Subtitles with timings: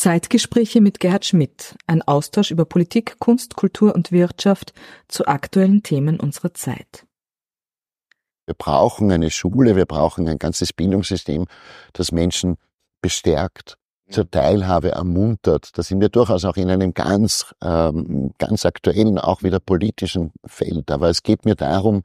[0.00, 4.72] Zeitgespräche mit Gerhard Schmidt, ein Austausch über Politik, Kunst, Kultur und Wirtschaft
[5.08, 7.04] zu aktuellen Themen unserer Zeit.
[8.46, 11.44] Wir brauchen eine Schule, wir brauchen ein ganzes Bildungssystem,
[11.92, 12.56] das Menschen
[13.02, 13.76] bestärkt,
[14.08, 15.76] zur Teilhabe ermuntert.
[15.76, 20.90] Da sind wir durchaus auch in einem ganz, ähm, ganz aktuellen, auch wieder politischen Feld.
[20.90, 22.04] Aber es geht mir darum,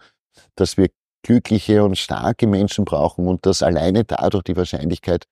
[0.56, 0.90] dass wir
[1.24, 5.28] glückliche und starke Menschen brauchen und dass alleine dadurch die Wahrscheinlichkeit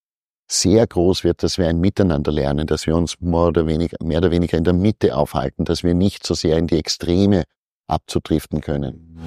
[0.48, 4.20] sehr groß wird, dass wir ein Miteinander lernen, dass wir uns mehr oder weniger, mehr
[4.20, 7.43] oder weniger in der Mitte aufhalten, dass wir nicht so sehr in die Extreme
[7.88, 9.18] abzudriften können.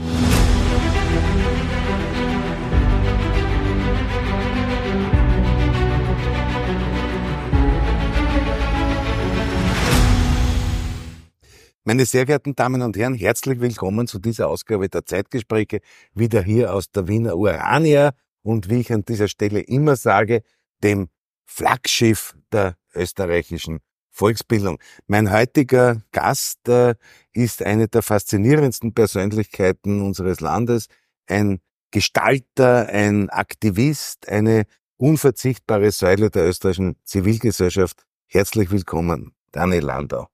[11.88, 15.79] Meine sehr geehrten Damen und Herren, herzlich willkommen zu dieser Ausgabe der Zeitgespräche,
[16.15, 18.10] wieder hier aus der Wiener Urania
[18.43, 20.43] und wie ich an dieser Stelle immer sage,
[20.83, 21.09] dem
[21.45, 23.80] Flaggschiff der österreichischen
[24.11, 24.79] Volksbildung.
[25.07, 26.95] Mein heutiger Gast äh,
[27.33, 30.87] ist eine der faszinierendsten Persönlichkeiten unseres Landes,
[31.27, 31.60] ein
[31.91, 34.65] Gestalter, ein Aktivist, eine
[34.96, 38.05] unverzichtbare Säule der österreichischen Zivilgesellschaft.
[38.27, 40.29] Herzlich willkommen, Daniel Landau.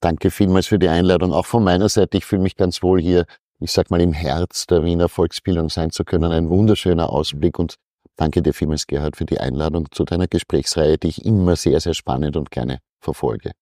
[0.00, 1.32] Danke vielmals für die Einladung.
[1.32, 3.26] Auch von meiner Seite, ich fühle mich ganz wohl hier,
[3.60, 6.32] ich sag mal, im Herz der Wiener Volksbildung sein zu können.
[6.32, 7.76] Ein wunderschöner Ausblick und
[8.16, 11.94] danke dir vielmals, Gerhard, für die Einladung zu deiner Gesprächsreihe, die ich immer sehr, sehr
[11.94, 13.52] spannend und gerne verfolge.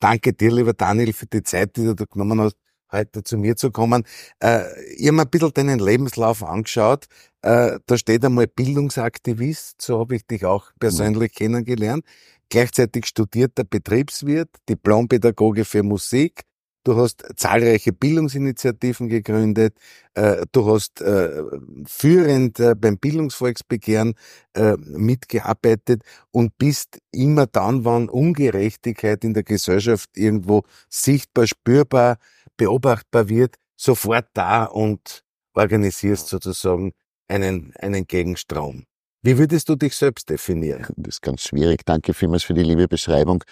[0.00, 2.56] Danke dir, lieber Daniel, für die Zeit, die du genommen hast,
[2.92, 4.04] heute zu mir zu kommen.
[4.40, 4.64] Äh,
[4.96, 7.06] ich habe mir ein bisschen deinen Lebenslauf angeschaut.
[7.42, 11.36] Äh, da steht einmal Bildungsaktivist, so habe ich dich auch persönlich mhm.
[11.36, 12.04] kennengelernt
[12.48, 16.42] gleichzeitig studierter Betriebswirt, Diplompädagoge für Musik.
[16.84, 19.74] Du hast zahlreiche Bildungsinitiativen gegründet.
[20.12, 21.42] Äh, du hast äh,
[21.86, 24.14] führend äh, beim Bildungsvolksbegehren
[24.76, 32.18] mitgearbeitet und bist immer dann, wann Ungerechtigkeit in der Gesellschaft irgendwo sichtbar, spürbar,
[32.56, 35.24] beobachtbar wird, sofort da und
[35.54, 36.92] organisierst sozusagen
[37.26, 38.84] einen, einen Gegenstrom.
[39.22, 40.86] Wie würdest du dich selbst definieren?
[40.96, 41.84] Das ist ganz schwierig.
[41.84, 43.42] Danke vielmals für die liebe Beschreibung.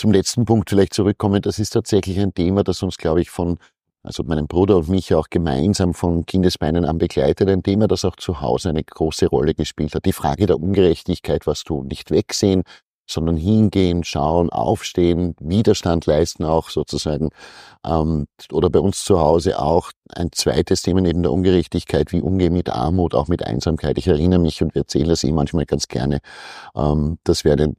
[0.00, 1.42] Zum letzten Punkt vielleicht zurückkommen.
[1.42, 3.58] Das ist tatsächlich ein Thema, das uns, glaube ich, von,
[4.02, 7.50] also meinem Bruder und mich auch gemeinsam von Kindesbeinen an begleitet.
[7.50, 10.06] Ein Thema, das auch zu Hause eine große Rolle gespielt hat.
[10.06, 12.62] Die Frage der Ungerechtigkeit, was du nicht wegsehen,
[13.10, 17.30] sondern hingehen, schauen, aufstehen, Widerstand leisten auch sozusagen.
[17.84, 22.52] Ähm, oder bei uns zu Hause auch ein zweites Thema neben der Ungerechtigkeit, wie umgehen
[22.52, 23.96] mit Armut, auch mit Einsamkeit.
[23.98, 26.18] Ich erinnere mich und wir erzählen das eh manchmal ganz gerne,
[26.74, 27.76] ähm, dass wir einen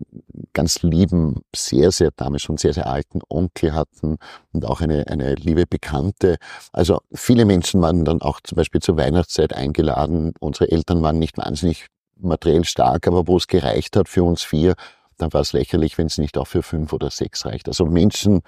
[0.53, 4.17] ganz lieben, sehr, sehr damals schon sehr, sehr alten Onkel hatten
[4.53, 6.37] und auch eine, eine liebe Bekannte.
[6.71, 10.33] Also viele Menschen waren dann auch zum Beispiel zur Weihnachtszeit eingeladen.
[10.39, 11.87] Unsere Eltern waren nicht wahnsinnig
[12.17, 14.75] materiell stark, aber wo es gereicht hat für uns vier,
[15.21, 17.67] dann war es lächerlich, wenn es nicht auch für fünf oder sechs reicht.
[17.67, 18.41] Also Menschen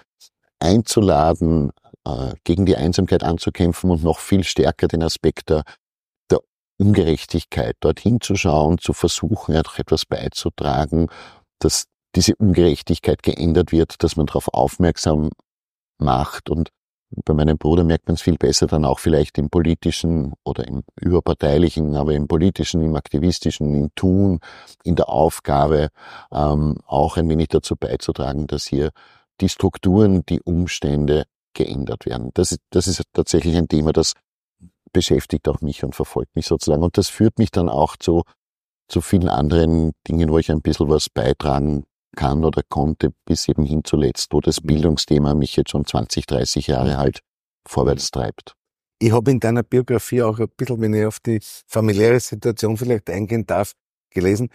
[0.59, 1.71] einzuladen,
[2.05, 5.63] äh, gegen die Einsamkeit anzukämpfen und noch viel stärker den Aspekt der,
[6.31, 6.39] der
[6.77, 11.09] Ungerechtigkeit dorthin zu schauen, zu versuchen, etwas beizutragen,
[11.59, 11.85] dass
[12.15, 15.29] diese Ungerechtigkeit geändert wird, dass man darauf aufmerksam
[15.97, 16.69] macht und
[17.25, 20.83] bei meinem Bruder merkt man es viel besser dann auch vielleicht im politischen oder im
[20.99, 24.39] überparteilichen, aber im politischen, im aktivistischen, im Tun,
[24.83, 25.89] in der Aufgabe,
[26.31, 28.91] ähm, auch ein wenig dazu beizutragen, dass hier
[29.41, 32.31] die Strukturen, die Umstände geändert werden.
[32.33, 34.13] Das ist, das ist tatsächlich ein Thema, das
[34.91, 36.83] beschäftigt auch mich und verfolgt mich sozusagen.
[36.83, 38.23] Und das führt mich dann auch zu,
[38.87, 41.85] zu vielen anderen Dingen, wo ich ein bisschen was beitragen
[42.15, 46.67] kann oder konnte, bis eben hin zuletzt, wo das Bildungsthema mich jetzt schon 20, 30
[46.67, 47.19] Jahre halt
[47.67, 48.55] vorwärts treibt.
[48.99, 53.09] Ich habe in deiner Biografie auch ein bisschen, wenn ich auf die familiäre Situation vielleicht
[53.09, 53.73] eingehen darf,
[54.11, 54.49] gelesen,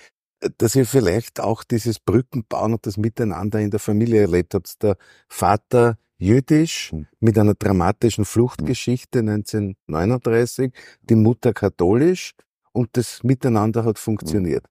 [0.56, 4.82] dass ihr vielleicht auch dieses Brückenbauen und das Miteinander in der Familie erlebt habt.
[4.82, 4.96] Der
[5.28, 12.34] Vater jüdisch mit einer dramatischen Fluchtgeschichte 1939, die Mutter katholisch
[12.72, 14.64] und das Miteinander hat funktioniert.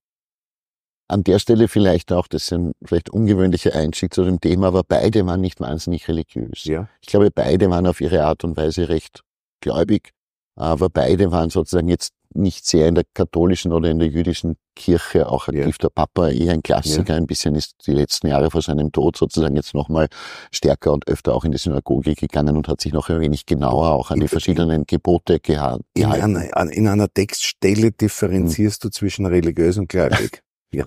[1.10, 4.84] An der Stelle vielleicht auch, das ist ein vielleicht ungewöhnlicher Einstieg zu dem Thema, aber
[4.84, 6.66] beide waren nicht wahnsinnig religiös.
[6.66, 6.90] Ja.
[7.02, 9.24] Ich glaube, beide waren auf ihre Art und Weise recht
[9.62, 10.12] gläubig,
[10.56, 15.30] aber beide waren sozusagen jetzt nicht sehr in der katholischen oder in der jüdischen Kirche
[15.30, 15.66] auch aktiv.
[15.66, 15.84] Ja.
[15.84, 17.18] Der Papa eher ein Klassiker, ja.
[17.18, 20.08] ein bisschen ist die letzten Jahre vor seinem Tod sozusagen jetzt nochmal
[20.52, 23.92] stärker und öfter auch in die Synagoge gegangen und hat sich noch ein wenig genauer
[23.92, 25.86] auch an die verschiedenen Gebote gehalten.
[25.94, 28.90] In einer, in einer Textstelle differenzierst hm.
[28.90, 30.44] du zwischen religiös und gläubig.
[30.72, 30.86] Ja.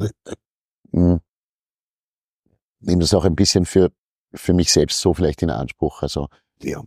[0.92, 1.20] Mhm.
[2.80, 3.90] Nehme das auch ein bisschen für,
[4.34, 6.02] für mich selbst so vielleicht in Anspruch.
[6.02, 6.28] Also,
[6.62, 6.82] ja,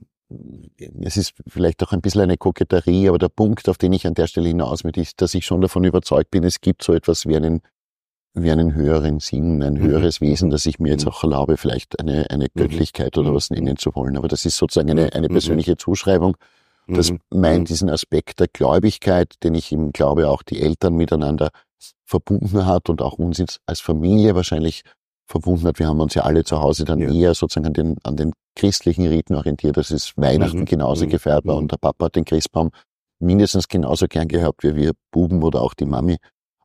[1.01, 4.15] es ist vielleicht auch ein bisschen eine Koketterie, aber der Punkt, auf den ich an
[4.15, 7.27] der Stelle hinaus möchte, ist, dass ich schon davon überzeugt bin, es gibt so etwas
[7.27, 7.61] wie einen
[8.35, 9.81] wie einen höheren Sinn, ein mhm.
[9.81, 13.77] höheres Wesen, dass ich mir jetzt auch erlaube, vielleicht eine, eine Göttlichkeit oder was nennen
[13.77, 14.17] zu wollen.
[14.17, 16.35] Aber das ist sozusagen eine, eine persönliche Zuschreibung.
[16.87, 21.51] Das meint diesen Aspekt der Gläubigkeit, den ich im Glaube auch die Eltern miteinander
[22.05, 24.83] verbunden hat und auch uns jetzt als Familie wahrscheinlich
[25.27, 25.79] verbunden hat.
[25.79, 27.09] Wir haben uns ja alle zu Hause dann ja.
[27.09, 29.77] eher sozusagen an den, an den christlichen Riten orientiert.
[29.77, 30.65] Das ist Weihnachten mhm.
[30.65, 31.09] genauso mhm.
[31.09, 31.63] gefeiert war mhm.
[31.63, 32.71] und der Papa hat den Christbaum
[33.19, 36.17] mindestens genauso gern gehabt wie wir Buben oder auch die Mami.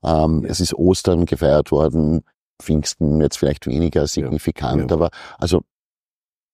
[0.02, 0.50] Ähm, ja.
[0.50, 2.22] Es ist Ostern gefeiert worden,
[2.60, 4.96] Pfingsten jetzt vielleicht weniger signifikant, ja.
[4.96, 5.62] aber also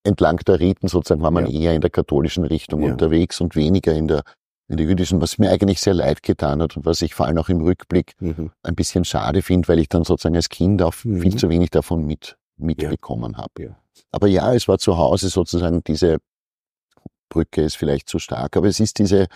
[0.05, 4.09] entlang der Riten sozusagen war man eher in der katholischen Richtung unterwegs und weniger in
[4.09, 4.23] der
[4.69, 7.39] in der jüdischen, was mir eigentlich sehr leid getan hat und was ich vor allem
[7.39, 8.51] auch im Rückblick mhm.
[8.63, 11.21] ein bisschen schade finde, weil ich dann sozusagen als Kind auch mhm.
[11.21, 13.39] viel zu wenig davon mit, mitbekommen ja.
[13.39, 13.63] habe.
[13.63, 13.77] Ja.
[14.11, 16.19] Aber ja, es war zu Hause sozusagen diese
[17.29, 19.27] Brücke ist vielleicht zu stark, aber es ist diese,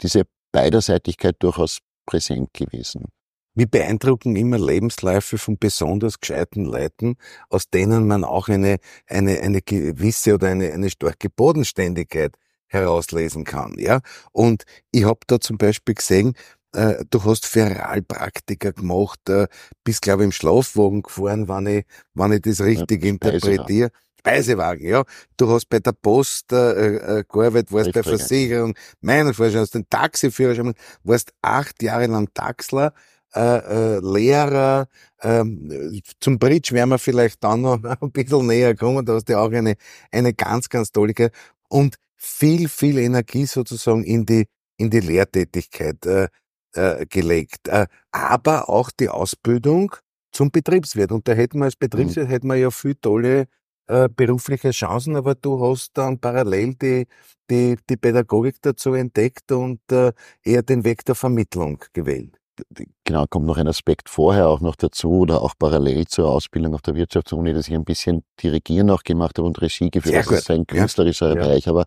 [0.00, 3.06] diese Beiderseitigkeit durchaus präsent gewesen.
[3.54, 7.16] Wie beeindrucken immer Lebensläufe von besonders gescheiten Leuten,
[7.50, 12.36] aus denen man auch eine, eine, eine gewisse oder eine, eine starke Bodenständigkeit
[12.68, 13.74] herauslesen kann.
[13.78, 14.00] Ja?
[14.32, 16.34] Und ich habe da zum Beispiel gesehen,
[16.72, 19.48] äh, du hast Feralpraktiker gemacht, äh,
[19.84, 23.90] bist, glaube ich, im Schlafwagen gefahren, wenn ich, wenn ich das richtig ja, interpretiere.
[24.20, 25.04] Speisewagen, ja.
[25.36, 29.88] Du hast bei der Post äh, äh, gearbeitet, warst bei Versicherung, meiner Vorstellung, hast den
[29.88, 30.74] Taxiführerschein,
[31.04, 32.92] warst acht Jahre lang Taxler,
[33.34, 34.88] äh, äh, Lehrer,
[35.22, 39.38] ähm, zum Bridge werden wir vielleicht dann noch ein bisschen näher kommen, da hast du
[39.38, 39.76] auch eine,
[40.10, 41.30] eine ganz, ganz tolle
[41.68, 46.28] und viel, viel Energie sozusagen in die, in die Lehrtätigkeit äh,
[46.74, 47.68] äh, gelegt.
[47.68, 49.94] Äh, aber auch die Ausbildung
[50.32, 51.12] zum Betriebswirt.
[51.12, 52.32] Und da hätten wir als Betriebswirt mhm.
[52.32, 53.46] hätten wir ja viel tolle
[53.86, 57.06] äh, berufliche Chancen, aber du hast dann parallel die,
[57.50, 60.12] die, die Pädagogik dazu entdeckt und äh,
[60.42, 62.38] eher den Weg der Vermittlung gewählt
[63.04, 66.82] genau, kommt noch ein Aspekt vorher auch noch dazu oder auch parallel zur Ausbildung auf
[66.82, 70.14] der Wirtschaftsuni, dass ich ein bisschen Dirigieren auch gemacht habe und Regie geführt.
[70.14, 71.34] Sehr das ist ein künstlerischer ja.
[71.34, 71.84] Bereich, aber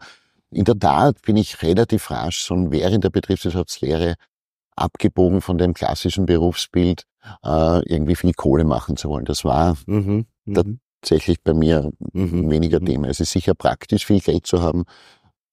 [0.51, 4.15] in der Tat bin ich relativ rasch schon während der Betriebswirtschaftslehre
[4.75, 7.03] abgebogen von dem klassischen Berufsbild,
[7.43, 9.25] äh, irgendwie viel Kohle machen zu wollen.
[9.25, 10.79] Das war mhm, mhm.
[11.01, 12.85] tatsächlich bei mir mhm, weniger mhm.
[12.85, 13.07] Thema.
[13.07, 14.85] Es ist sicher praktisch, viel Geld zu haben,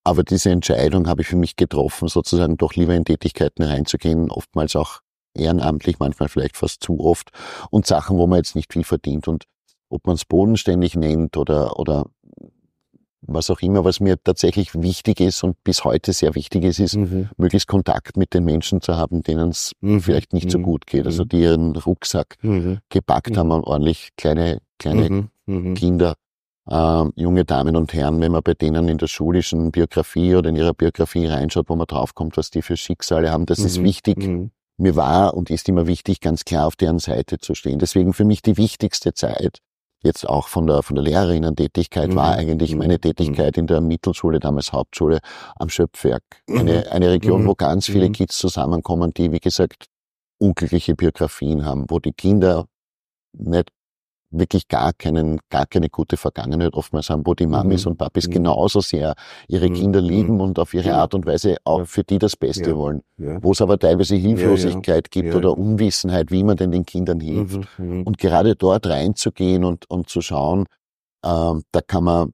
[0.03, 4.75] aber diese Entscheidung habe ich für mich getroffen, sozusagen doch lieber in Tätigkeiten reinzugehen, oftmals
[4.75, 5.01] auch
[5.35, 7.31] ehrenamtlich, manchmal vielleicht fast zu oft
[7.69, 9.45] und Sachen, wo man jetzt nicht viel verdient und
[9.89, 12.05] ob man es bodenständig nennt oder, oder
[13.21, 16.95] was auch immer, was mir tatsächlich wichtig ist und bis heute sehr wichtig ist, ist,
[16.95, 17.29] mhm.
[17.37, 20.01] möglichst Kontakt mit den Menschen zu haben, denen es mhm.
[20.01, 20.51] vielleicht nicht mhm.
[20.51, 21.05] so gut geht.
[21.05, 21.29] Also mhm.
[21.29, 22.79] die ihren Rucksack mhm.
[22.89, 25.73] gepackt haben und ordentlich kleine, kleine mhm.
[25.73, 26.15] Kinder,
[26.69, 30.55] äh, junge Damen und Herren, wenn man bei denen in der schulischen Biografie oder in
[30.55, 34.49] ihrer Biografie reinschaut, wo man draufkommt, was die für Schicksale haben, das ist wichtig.
[34.81, 37.79] Mir war und ist immer wichtig, ganz klar auf deren Seite zu stehen.
[37.79, 39.59] Deswegen für mich die wichtigste Zeit
[40.03, 42.15] jetzt auch von der, von der Lehrerinnen-Tätigkeit mhm.
[42.15, 43.01] war eigentlich meine mhm.
[43.01, 45.19] Tätigkeit in der Mittelschule, damals Hauptschule,
[45.55, 46.23] am Schöpfwerk.
[46.47, 46.83] Eine, mhm.
[46.91, 47.57] eine Region, wo mhm.
[47.57, 49.85] ganz viele Kids zusammenkommen, die, wie gesagt,
[50.37, 52.65] unglückliche Biografien haben, wo die Kinder
[53.33, 53.69] nicht
[54.31, 57.91] wirklich gar keinen, gar keine gute Vergangenheit oftmals haben, wo die Mamis mhm.
[57.91, 58.33] und Papis mhm.
[58.33, 59.15] genauso sehr
[59.47, 59.73] ihre mhm.
[59.73, 60.41] Kinder lieben mhm.
[60.41, 62.75] und auf ihre Art und Weise auch für die das Beste ja.
[62.75, 63.01] wollen.
[63.17, 63.41] Ja.
[63.41, 67.57] Wo es aber teilweise Hilflosigkeit ja, gibt oder Unwissenheit, wie man denn den Kindern hilft.
[67.77, 67.99] Mhm.
[67.99, 68.03] Mhm.
[68.03, 70.65] Und gerade dort reinzugehen und, und zu schauen,
[71.23, 72.33] äh, da kann man,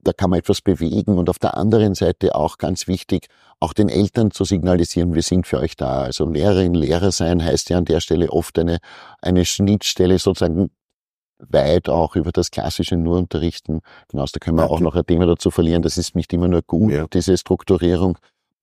[0.00, 3.28] da kann man etwas bewegen und auf der anderen Seite auch ganz wichtig,
[3.60, 6.02] auch den Eltern zu signalisieren, wir sind für euch da.
[6.02, 8.78] Also Lehrerin, Lehrer sein heißt ja an der Stelle oft eine,
[9.22, 10.70] eine Schnittstelle sozusagen
[11.38, 14.32] weit auch über das klassische nur unterrichten hinaus.
[14.32, 15.82] Da können wir auch noch ein Thema dazu verlieren.
[15.82, 17.06] Das ist nicht immer nur gut, ja.
[17.06, 18.18] diese Strukturierung,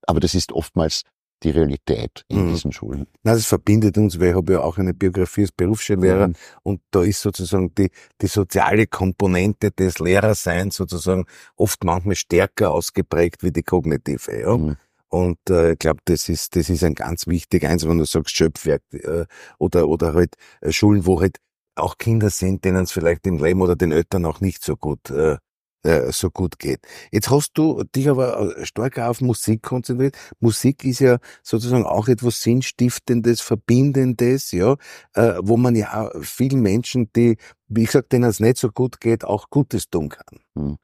[0.06, 1.02] aber das ist oftmals
[1.42, 2.52] die Realität in mhm.
[2.52, 3.06] diesen Schulen.
[3.22, 6.34] Na, das verbindet uns, weil ich habe ja auch eine Biografie als Berufsschullehrer mhm.
[6.62, 7.90] und da ist sozusagen die,
[8.20, 11.26] die soziale Komponente des Lehrerseins sozusagen
[11.56, 14.40] oft manchmal stärker ausgeprägt wie die kognitive.
[14.40, 14.56] Ja?
[14.56, 14.76] Mhm.
[15.08, 18.34] Und äh, ich glaube, das ist, das ist ein ganz wichtiger eins, wenn du sagst
[18.34, 19.26] Schöpfwerk äh,
[19.58, 21.38] oder, oder halt äh, Schulen, wo halt
[21.76, 25.10] auch Kinder sind, denen es vielleicht im Leben oder den Eltern auch nicht so gut
[25.10, 25.36] äh,
[25.84, 26.80] äh, so gut geht.
[27.12, 30.16] Jetzt hast du dich aber äh, stärker auf Musik konzentriert.
[30.40, 34.76] Musik ist ja sozusagen auch etwas Sinnstiftendes, Verbindendes, ja,
[35.12, 37.36] äh, wo man ja vielen Menschen, die,
[37.68, 40.78] wie gesagt, denen es nicht so gut geht, auch Gutes tun kann.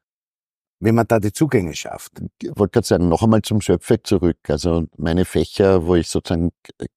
[0.83, 2.13] Wenn man da die Zugänge schafft.
[2.41, 4.37] Ich wollte gerade sagen, noch einmal zum Schöpfwerk zurück.
[4.47, 6.51] Also meine Fächer, wo ich sozusagen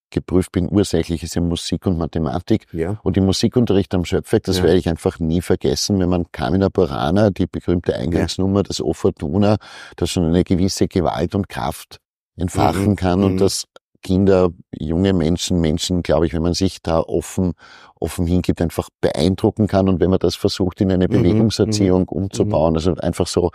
[0.08, 2.66] geprüft bin, ursächlich ist ja Musik und Mathematik.
[2.72, 2.98] Ja.
[3.02, 4.64] Und im Musikunterricht am Schöpfwerk, das ja.
[4.64, 8.62] werde ich einfach nie vergessen, wenn man Carmina Burana, die berühmte Eingangsnummer, ja.
[8.62, 9.58] das O Fortuna,
[9.96, 11.98] das schon eine gewisse Gewalt und Kraft
[12.36, 12.96] entfachen mhm.
[12.96, 13.38] kann und mhm.
[13.38, 13.66] das
[14.02, 17.54] Kinder, junge Menschen, Menschen, glaube ich, wenn man sich da offen,
[17.98, 22.08] offen hingibt, einfach beeindrucken kann und wenn man das versucht, in eine mhm, Bewegungserziehung mhm.
[22.08, 23.50] umzubauen, also einfach so,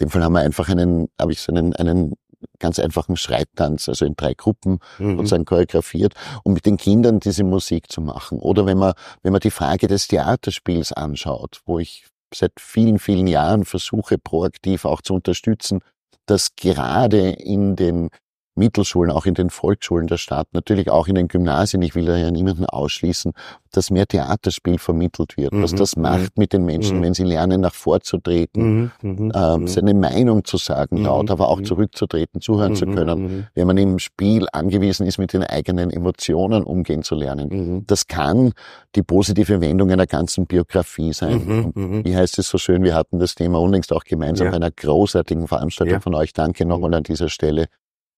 [0.00, 2.14] dem Fall haben wir einfach einen, habe ich so einen, einen
[2.58, 5.16] ganz einfachen Schreibtanz, also in drei Gruppen mhm.
[5.16, 8.38] sozusagen choreografiert, um mit den Kindern diese Musik zu machen.
[8.38, 13.26] Oder wenn man, wenn man die Frage des Theaterspiels anschaut, wo ich seit vielen, vielen
[13.26, 15.80] Jahren versuche, proaktiv auch zu unterstützen,
[16.26, 18.10] dass gerade in den
[18.54, 22.16] Mittelschulen, auch in den Volksschulen der Stadt, natürlich auch in den Gymnasien, ich will da
[22.16, 23.32] ja niemanden ausschließen,
[23.70, 25.62] dass mehr Theaterspiel vermittelt wird, mhm.
[25.62, 26.40] was das macht mhm.
[26.40, 27.02] mit den Menschen, mhm.
[27.02, 29.30] wenn sie lernen, nach vorzutreten, mhm.
[29.34, 33.98] äh, seine Meinung zu sagen, laut, aber auch zurückzutreten, zuhören zu können, wenn man im
[33.98, 37.84] Spiel angewiesen ist, mit den eigenen Emotionen umgehen zu lernen.
[37.86, 38.52] Das kann
[38.94, 41.72] die positive Wendung einer ganzen Biografie sein.
[42.04, 44.50] Wie heißt es so schön, wir hatten das Thema unlängst auch gemeinsam ja.
[44.50, 46.00] bei einer großartigen Veranstaltung ja.
[46.00, 46.32] von euch.
[46.32, 47.68] Danke nochmal an dieser Stelle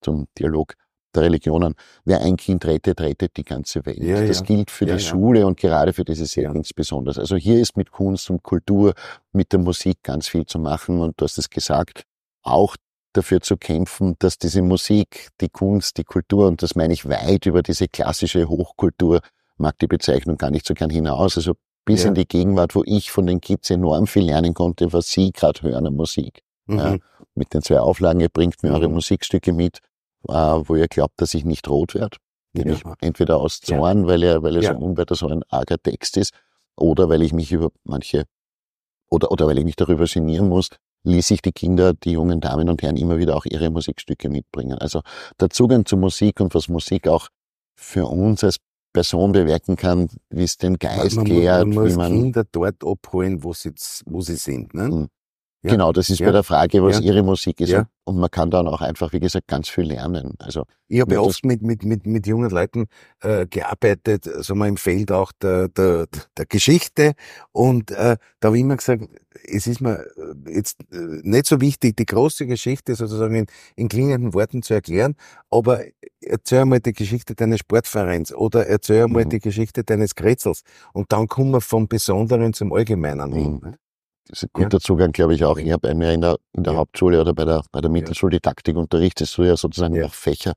[0.05, 0.75] zum Dialog
[1.15, 1.75] der Religionen.
[2.05, 4.03] Wer ein Kind rettet, rettet die ganze Welt.
[4.03, 4.47] Ja, das ja.
[4.47, 7.19] gilt für ja, die Schule und gerade für diese Settings besonders.
[7.19, 8.95] Also hier ist mit Kunst und Kultur,
[9.33, 12.05] mit der Musik ganz viel zu machen und du hast es gesagt,
[12.43, 12.77] auch
[13.13, 17.47] dafür zu kämpfen, dass diese Musik, die Kunst, die Kultur, und das meine ich weit
[17.47, 19.21] über diese klassische Hochkultur,
[19.57, 23.11] mag die Bezeichnung gar nicht so gern hinaus, also bis in die Gegenwart, wo ich
[23.11, 26.43] von den Kids enorm viel lernen konnte, was sie gerade hören an Musik.
[26.67, 27.03] Mhm.
[27.35, 28.77] mit den zwei Auflagen, ihr bringt mir mhm.
[28.77, 29.81] eure Musikstücke mit,
[30.25, 32.19] wo ihr glaubt, dass ich nicht rot werde.
[32.57, 32.95] Ja.
[33.01, 34.07] entweder aus Zorn, ja.
[34.07, 34.73] weil er, weil er ja.
[34.75, 36.33] so unweiter so ein arger Text ist,
[36.77, 38.25] oder weil ich mich über manche,
[39.11, 40.69] oder, oder weil ich mich darüber genieren muss,
[41.03, 44.79] ließ ich die Kinder, die jungen Damen und Herren immer wieder auch ihre Musikstücke mitbringen.
[44.79, 45.03] Also
[45.41, 47.29] der Zugang zu Musik und was Musik auch
[47.77, 48.59] für uns als
[48.93, 51.67] Person bewirken kann, wie es den Geist man, man, gärt.
[51.67, 53.73] Man muss man Kinder dort abholen, wo sie,
[54.07, 54.73] wo sie sind.
[54.73, 54.85] Ne?
[54.85, 55.09] Hm.
[55.65, 55.71] Ja.
[55.71, 56.27] Genau, das ist ja.
[56.27, 57.07] bei der Frage, was ja.
[57.07, 57.75] ihre Musik ist.
[58.05, 60.35] Und man kann dann auch einfach, wie gesagt, ganz viel lernen.
[60.39, 62.85] Also ich habe ja oft mit, mit, mit, mit jungen Leuten
[63.23, 66.07] äh, gearbeitet, so mal im Feld auch der, der,
[66.37, 67.15] der Geschichte.
[67.53, 69.09] Und äh, da habe ich immer gesagt,
[69.43, 73.89] es ist mir äh, jetzt äh, nicht so wichtig, die große Geschichte sozusagen in, in
[73.89, 75.17] klingenden Worten zu erklären,
[75.51, 75.81] aber
[76.21, 79.31] erzähl einmal die Geschichte deines Sportvereins oder erzähl einmal mhm.
[79.31, 80.63] die Geschichte deines Krätzels.
[80.93, 83.35] Und dann kommen wir vom Besonderen zum Allgemeinen mhm.
[83.35, 83.77] hin.
[84.29, 84.81] Das ist ein guter ja.
[84.81, 85.59] Zugang, glaube ich, auch.
[85.59, 86.79] Ich habe einen in der, in der ja.
[86.79, 88.39] Hauptschule oder bei der, bei der Mittelschule
[88.75, 90.07] unterrichtest du ja sozusagen ja.
[90.07, 90.55] auch Fächer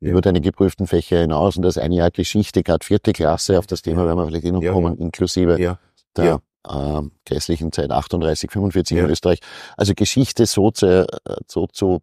[0.00, 3.82] über deine geprüften Fächer hinaus und das eine Jahr Geschichte, gerade vierte Klasse, auf das
[3.82, 5.76] Thema werden wir vielleicht eh noch kommen, inklusive
[6.16, 9.40] der äh, grässlichen Zeit 38, 45 in Österreich.
[9.76, 12.00] Also Geschichte so zu, äh, so zu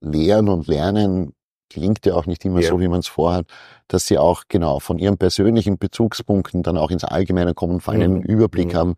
[0.00, 1.32] lehren und lernen,
[1.68, 3.46] klingt ja auch nicht immer so, wie man es vorhat,
[3.88, 8.02] dass sie auch genau von ihren persönlichen Bezugspunkten dann auch ins Allgemeine kommen, vor allem
[8.02, 8.24] einen mhm.
[8.24, 8.76] Überblick mhm.
[8.76, 8.94] haben,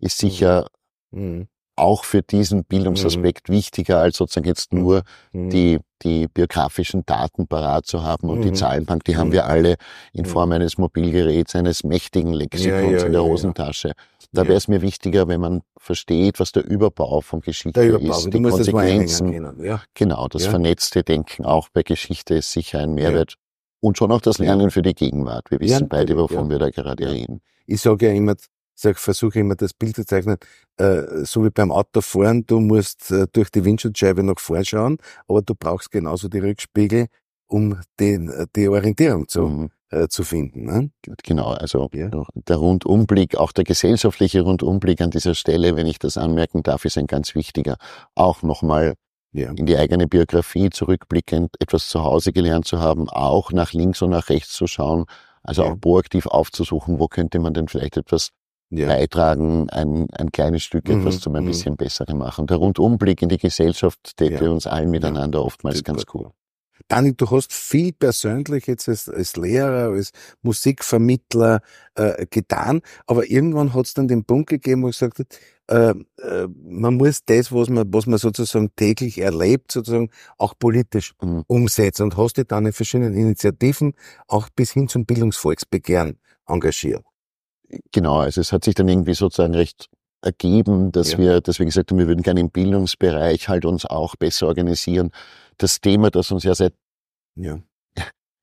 [0.00, 0.66] ist sicher
[1.16, 1.48] Mhm.
[1.78, 3.54] Auch für diesen Bildungsaspekt mhm.
[3.54, 4.80] wichtiger, als sozusagen jetzt mhm.
[4.80, 5.50] nur mhm.
[5.50, 8.54] die, die biografischen Daten parat zu haben und die mhm.
[8.54, 9.76] Zahlenbank, die haben wir alle
[10.12, 13.92] in Form eines Mobilgeräts, eines mächtigen Lexikons ja, ja, in der ja, Hosentasche.
[14.32, 18.32] Da wäre es mir wichtiger, wenn man versteht, was der Überbau von Geschichte Überbau, ist,
[18.32, 19.62] die Konsequenzen.
[19.62, 19.82] Ja.
[19.94, 23.36] Genau, das vernetzte Denken auch bei Geschichte ist sicher ein Mehrwert.
[23.80, 25.50] Und schon auch das Lernen für die Gegenwart.
[25.50, 27.40] Wir wissen beide, wovon wir da gerade reden.
[27.66, 28.34] Ich sage ja immer,
[28.76, 30.36] sag, versuche immer das Bild zu zeichnen,
[30.76, 35.42] äh, so wie beim Autofahren, du musst äh, durch die Windschutzscheibe nach vorn schauen, aber
[35.42, 37.06] du brauchst genauso die Rückspiegel,
[37.48, 39.70] um den, äh, die Orientierung zu, mhm.
[39.90, 40.64] äh, zu finden.
[40.64, 40.90] Ne?
[41.24, 42.10] Genau, also ja.
[42.34, 46.98] der Rundumblick, auch der gesellschaftliche Rundumblick an dieser Stelle, wenn ich das anmerken darf, ist
[46.98, 47.76] ein ganz wichtiger.
[48.14, 48.94] Auch nochmal
[49.32, 49.50] ja.
[49.52, 54.10] in die eigene Biografie zurückblickend etwas zu Hause gelernt zu haben, auch nach links und
[54.10, 55.06] nach rechts zu schauen,
[55.42, 55.72] also ja.
[55.72, 58.32] auch proaktiv aufzusuchen, wo könnte man denn vielleicht etwas
[58.70, 58.86] ja.
[58.86, 61.00] beitragen, ein, ein kleines Stück mhm.
[61.00, 61.48] etwas zum ein mhm.
[61.48, 62.46] bisschen besseren machen.
[62.46, 64.50] Der Rundumblick in die Gesellschaft täte ja.
[64.50, 65.44] uns allen miteinander ja.
[65.44, 66.26] oftmals ganz gut.
[66.26, 66.32] Cool.
[66.88, 71.60] Dani, du hast viel persönlich jetzt als, als Lehrer, als Musikvermittler
[71.94, 75.28] äh, getan, aber irgendwann hat es dann den Punkt gegeben, wo ich gesagt habe,
[75.68, 81.14] äh, äh, man muss das, was man, was man sozusagen täglich erlebt, sozusagen auch politisch
[81.20, 81.44] mhm.
[81.48, 83.94] umsetzen und hast dich dann in verschiedenen Initiativen
[84.28, 87.04] auch bis hin zum Bildungsvolksbegehren engagiert.
[87.92, 89.88] Genau, also es hat sich dann irgendwie sozusagen recht
[90.22, 91.18] ergeben, dass ja.
[91.18, 95.10] wir, wir gesagt haben, wir würden gerne im Bildungsbereich halt uns auch besser organisieren.
[95.58, 96.74] Das Thema, das uns ja seit
[97.36, 97.58] ja.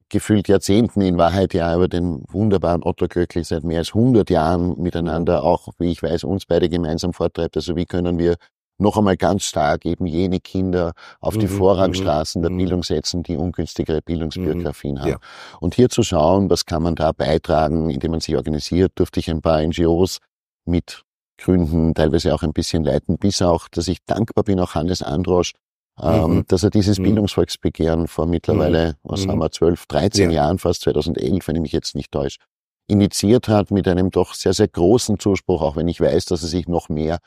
[0.10, 4.82] gefühlt Jahrzehnten in Wahrheit ja über den wunderbaren Otto Glöckli seit mehr als 100 Jahren
[4.82, 7.56] miteinander auch, wie ich weiß, uns beide gemeinsam vortreibt.
[7.56, 8.38] Also wie können wir
[8.78, 12.58] noch einmal ganz stark eben jene Kinder auf die mhm, Vorrangstraßen der mhm.
[12.58, 15.10] Bildung setzen, die ungünstigere Bildungsbiografien mhm, haben.
[15.10, 15.18] Ja.
[15.60, 19.30] Und hier zu schauen, was kann man da beitragen, indem man sich organisiert, durfte ich
[19.30, 20.20] ein paar NGOs
[20.66, 21.04] mit
[21.38, 25.54] gründen, teilweise auch ein bisschen leiten, bis auch, dass ich dankbar bin, auch Hannes Androsch,
[26.02, 26.44] ähm, Mhm.
[26.48, 27.04] dass er dieses Mhm.
[27.04, 29.32] Bildungsvolksbegehren vor mittlerweile, was Mhm.
[29.32, 30.44] haben wir, 12, 13 Ja.
[30.44, 32.40] Jahren, fast 2011, wenn ich mich jetzt nicht täusche,
[32.88, 36.50] initiiert hat mit einem doch sehr, sehr großen Zuspruch, auch wenn ich weiß, dass er
[36.50, 37.20] sich noch mehr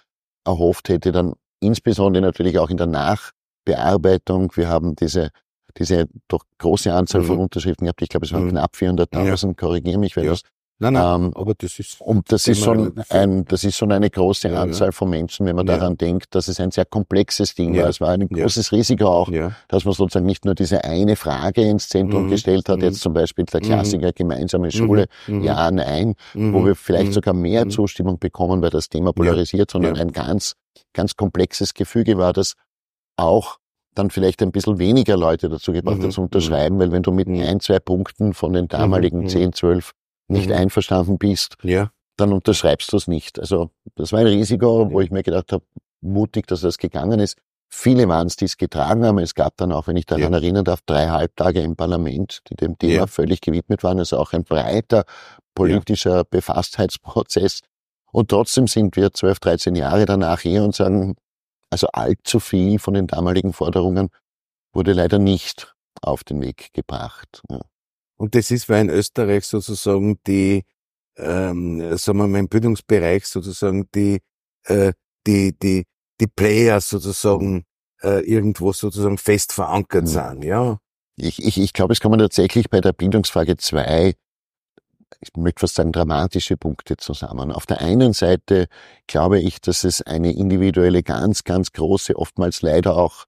[0.47, 4.53] erhofft hätte, dann insbesondere natürlich auch in der Nachbearbeitung.
[4.57, 5.31] Wir haben diese,
[5.79, 7.43] diese doch große Anzahl von Mhm.
[7.43, 8.03] Unterschriften gehabt.
[8.03, 8.50] Ich glaube, es waren Mhm.
[8.50, 10.31] knapp 400.000, korrigiere mich, wenn Ja.
[10.31, 10.43] das
[10.78, 14.11] Nein, nein, ähm, aber das ist, und das ist schon ein, das ist schon eine
[14.11, 14.62] große Ja, ja.
[14.62, 15.78] Anzahl von Menschen, wenn man Ja.
[15.78, 17.88] daran denkt, dass es ein sehr komplexes Ding war.
[17.88, 19.30] Es war ein großes Risiko auch,
[19.68, 22.28] dass man sozusagen nicht nur diese eine Frage ins Zentrum Mhm.
[22.30, 22.85] gestellt hat, Mhm.
[22.85, 23.64] jetzt zum Beispiel der Mhm.
[23.64, 25.42] Klassiker gemeinsame Schule, Mhm.
[25.45, 26.52] ja, nein, Mhm.
[26.52, 27.12] wo wir vielleicht Mhm.
[27.14, 27.71] sogar mehr Mhm.
[27.71, 30.56] Zustimmung bekommen, weil das Thema polarisiert, sondern ein ganz,
[30.92, 32.52] ganz komplexes Gefüge war, das
[33.16, 33.56] auch
[33.95, 36.02] dann vielleicht ein bisschen weniger Leute dazu gebracht Mhm.
[36.04, 37.40] hat zu unterschreiben, weil wenn du mit Mhm.
[37.40, 39.28] ein, zwei Punkten von den damaligen Mhm.
[39.28, 39.92] 10, 12
[40.28, 40.54] nicht Mhm.
[40.56, 43.38] einverstanden bist, ja, dann unterschreibst du es nicht.
[43.38, 45.64] Also das war ein Risiko, wo ich mir gedacht habe,
[46.00, 47.37] mutig, dass das gegangen ist.
[47.68, 49.18] Viele waren es, die es getragen haben.
[49.18, 50.38] Es gab dann auch, wenn ich daran Ja.
[50.38, 53.06] erinnern darf, drei Halbtage im Parlament, die dem Thema Ja.
[53.09, 53.99] völlig gewidmet waren.
[53.99, 55.04] Also auch ein breiter
[55.54, 57.61] politischer Befasstheitsprozess.
[58.12, 61.16] Und trotzdem sind wir 12, 13 Jahre danach hier und sagen,
[61.71, 64.09] also allzu viel von den damaligen Forderungen
[64.73, 67.42] wurde leider nicht auf den Weg gebracht.
[67.50, 67.61] Ja.
[68.16, 70.64] Und das ist, weil in Österreich sozusagen die,
[71.16, 74.20] ähm, sagen wir mal im Bildungsbereich sozusagen die,
[74.64, 74.92] äh,
[75.26, 75.85] die, die,
[76.20, 77.64] die Player sozusagen
[78.02, 80.08] äh, irgendwo sozusagen fest verankert Mhm.
[80.08, 80.78] sind, ja.
[81.16, 84.14] Ich, ich, ich glaube, es kommen tatsächlich bei der Bildungsfrage zwei,
[85.20, 87.52] ich möchte fast sagen, dramatische Punkte zusammen.
[87.52, 88.66] Auf der einen Seite
[89.06, 93.25] glaube ich, dass es eine individuelle, ganz, ganz große, oftmals leider auch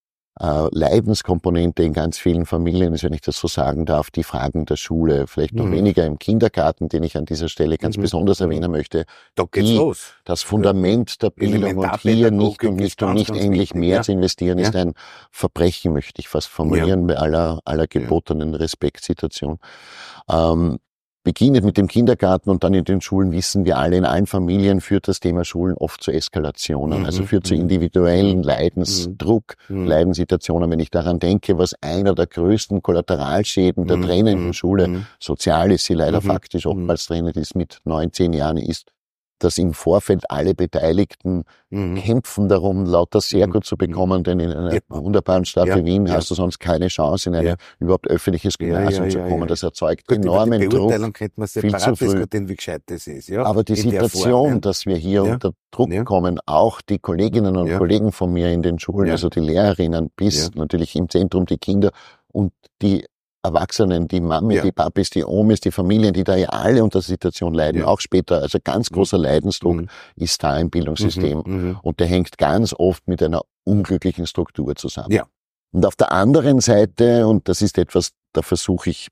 [0.71, 4.76] Leidenskomponente in ganz vielen Familien ist, wenn ich das so sagen darf, die Fragen der
[4.76, 5.73] Schule, vielleicht noch Mhm.
[5.73, 8.02] weniger im Kindergarten, den ich an dieser Stelle ganz Mhm.
[8.02, 9.04] besonders erwähnen möchte,
[9.35, 10.12] Da geht's los.
[10.25, 14.02] das Fundament der Bildung und hier nicht und nicht und nicht endlich mehr ja.
[14.02, 14.95] zu investieren, ist ein
[15.30, 19.59] Verbrechen, möchte ich fast formulieren, bei aller, aller gebotenen Respektsituation.
[20.30, 20.78] Ähm,
[21.25, 24.81] beginnt mit dem Kindergarten und dann in den Schulen wissen wir alle, in allen Familien
[24.81, 27.63] führt das Thema Schulen oft zu Eskalationen, Mhm, also führt zu mhm.
[27.63, 29.87] individuellen Leidensdruck, Mhm.
[29.87, 30.71] Leidenssituationen.
[30.71, 35.07] Wenn ich daran denke, was einer der größten Kollateralschäden der Mhm, trennenden mhm, Schule mhm.
[35.21, 36.73] sozial ist sie leider Mhm, faktisch mhm.
[36.73, 38.87] oftmals trennend ist mit neun, zehn Jahren ist,
[39.38, 41.96] dass im Vorfeld alle Beteiligten Mhm.
[41.96, 43.53] kämpfen darum, lauter sehr Mhm.
[43.53, 44.81] gut zu bekommen, denn in einer Ja.
[44.88, 46.14] wunderbaren Stadt Ja, wie Wien ja.
[46.14, 49.46] hast du sonst keine Chance, in ein überhaupt öffentliches Gymnasium zu kommen.
[49.48, 50.90] Das erzeugt Gut, über die enormen Druck.
[51.14, 52.07] Könnte man viel zu früh.
[52.07, 53.44] diskutieren, wie gescheit das ist, ja.
[53.44, 57.68] Aber die in Situation, dass wir hier unter Druck kommen, auch die Kolleginnen und.
[57.79, 61.90] Kollegen von mir in den Schulen, also die Lehrerinnen, bis natürlich im Zentrum die Kinder
[62.33, 63.05] und die
[63.49, 64.63] Erwachsenen, die Mami, Ja.
[64.63, 67.87] die Papis, die Omis, die Familien, die da ja alle unter der Situation leiden, Ja.
[67.89, 68.41] auch später.
[68.43, 68.95] Also ganz Mhm.
[68.95, 69.89] großer Leidensdruck Mhm.
[70.17, 71.43] ist da im Bildungssystem.
[71.45, 71.53] Mhm.
[71.71, 71.79] Mhm.
[71.83, 75.13] Und der hängt ganz oft mit einer unglücklichen Struktur zusammen.
[75.13, 75.27] Ja.
[75.73, 79.09] Und auf der anderen Seite, und das ist etwas, da versuche ich,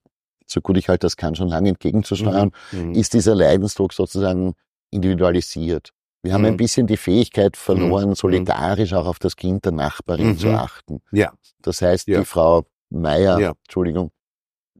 [0.46, 2.92] so gut ich halt das kann, schon lange entgegenzusteuern, Mhm.
[2.94, 4.54] ist dieser Leidensdruck sozusagen
[4.90, 5.90] individualisiert.
[6.22, 6.56] Wir haben ein Mhm.
[6.58, 8.14] bisschen die Fähigkeit verloren, Mhm.
[8.14, 10.38] solidarisch auch auf das Kind der Nachbarin Mhm.
[10.38, 11.00] zu achten.
[11.12, 11.32] Ja.
[11.62, 12.18] Das heißt, Ja.
[12.20, 13.52] die Frau Meier, Ja.
[13.64, 14.10] Entschuldigung,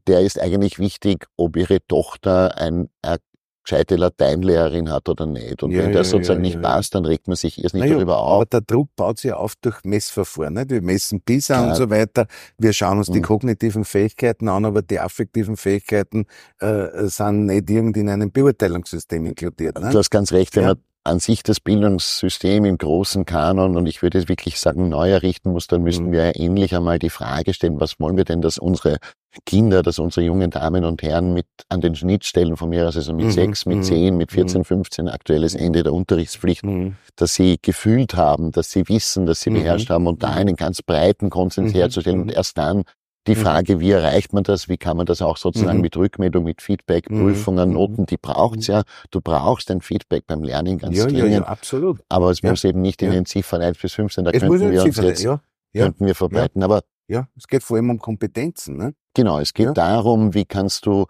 [0.07, 3.17] der ist eigentlich wichtig, ob ihre Tochter ein, eine
[3.63, 5.61] gescheite Lateinlehrerin hat oder nicht.
[5.61, 7.81] Und Ja, wenn das ja, sozusagen ja, nicht passt, dann regt man sich erst nicht
[7.83, 8.45] Naja, darüber Aber auf.
[8.45, 10.53] der Druck baut sich auf durch Messverfahren.
[10.53, 10.69] Nicht?
[10.69, 12.27] Wir messen PISA und so weiter.
[12.57, 13.23] Wir schauen uns die Mhm.
[13.23, 16.27] kognitiven Fähigkeiten an, aber die affektiven Fähigkeiten
[16.61, 19.77] äh, sind nicht irgendwie in einem Beurteilungssystem inkludiert.
[19.81, 19.89] Ne?
[19.89, 24.01] Du hast ganz recht, wenn man an sich das Bildungssystem im großen Kanon, und ich
[24.01, 26.11] würde wirklich sagen, neu errichten muss, dann müssten Mhm.
[26.11, 28.97] wir ja endlich einmal die Frage stellen, was wollen wir denn, dass unsere
[29.45, 33.13] Kinder, dass unsere jungen Damen und Herren mit an den Schnittstellen von mir aus, also
[33.13, 36.95] mit Mhm, sechs, mit mhm, zehn, mit 14, 15, aktuelles Ende der Unterrichtspflicht, Mhm.
[37.15, 39.55] dass sie gefühlt haben, dass sie wissen, dass sie Mhm.
[39.55, 40.37] beherrscht haben und da Mhm.
[40.37, 41.77] einen ganz breiten Konsens Mhm.
[41.77, 42.33] herzustellen und Mhm.
[42.33, 42.83] erst dann
[43.27, 43.39] die Mhm.
[43.39, 45.81] Frage, wie erreicht man das, wie kann man das auch sozusagen Mhm.
[45.81, 47.21] mit Rückmeldung, mit Feedback, Mhm.
[47.21, 47.75] Prüfungen, Mhm.
[47.75, 48.83] Noten, die braucht's ja.
[49.11, 51.99] Du brauchst ein Feedback beim Lernen ganz Ja, ja, dringend, ja, absolut.
[52.09, 52.49] aber es Ja.
[52.49, 53.13] muss eben nicht in Ja.
[53.15, 55.41] den Ziffern 1 bis 15, da Es könnten wir uns jetzt ja.
[55.73, 55.83] Ja.
[55.85, 56.63] könnten wir verbreiten.
[56.63, 58.75] Aber Ja, es geht vor allem um Kompetenzen.
[58.75, 58.93] Ne?
[59.13, 59.71] Genau, es geht Ja.
[59.73, 61.05] darum, wie kannst du,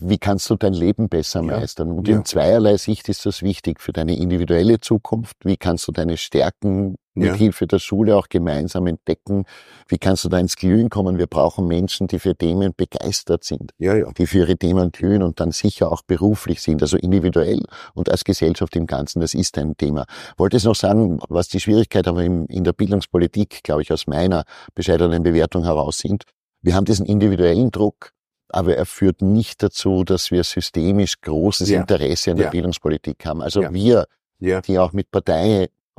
[0.00, 1.58] wie kannst du dein Leben besser Ja.
[1.58, 1.92] meistern?
[1.92, 2.16] Und Ja.
[2.16, 5.36] in zweierlei Sicht ist das wichtig für deine individuelle Zukunft.
[5.44, 7.34] Wie kannst du deine Stärken mit Ja.
[7.34, 9.44] Hilfe der Schule auch gemeinsam entdecken?
[9.88, 11.18] Wie kannst du da ins Glühen kommen?
[11.18, 14.10] Wir brauchen Menschen, die für Themen begeistert sind, Ja, ja.
[14.12, 17.60] die für ihre Themen glühen und dann sicher auch beruflich sind, also individuell
[17.94, 19.18] und als Gesellschaft im Ganzen.
[19.20, 20.04] Das ist ein Thema.
[20.36, 24.44] Wollte es noch sagen, was die Schwierigkeit aber in der Bildungspolitik, glaube ich, aus meiner
[24.74, 26.22] bescheidenen Bewertung heraus sind.
[26.62, 28.12] Wir haben diesen individuellen Druck,
[28.50, 31.80] aber er führt nicht dazu, dass wir systemisch großes Ja.
[31.80, 32.50] Interesse an der Ja.
[32.50, 33.42] Bildungspolitik haben.
[33.42, 33.72] Also Ja.
[33.72, 34.06] wir,
[34.40, 35.08] die auch mit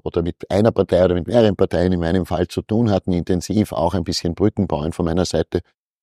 [0.04, 3.74] oder mit einer Partei oder mit mehreren Parteien in meinem Fall zu tun hatten, intensiv
[3.74, 5.60] auch ein bisschen Brücken bauen von meiner Seite.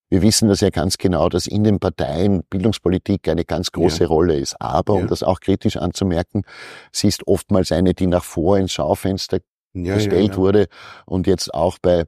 [0.09, 4.09] Wir wissen das ja ganz genau, dass in den Parteien Bildungspolitik eine ganz große ja.
[4.09, 4.55] Rolle ist.
[4.61, 5.01] Aber, ja.
[5.01, 6.43] um das auch kritisch anzumerken,
[6.93, 9.39] sie ist oftmals eine, die nach vor ins Schaufenster
[9.73, 10.69] ja, gestellt wurde
[11.07, 12.05] und jetzt auch bei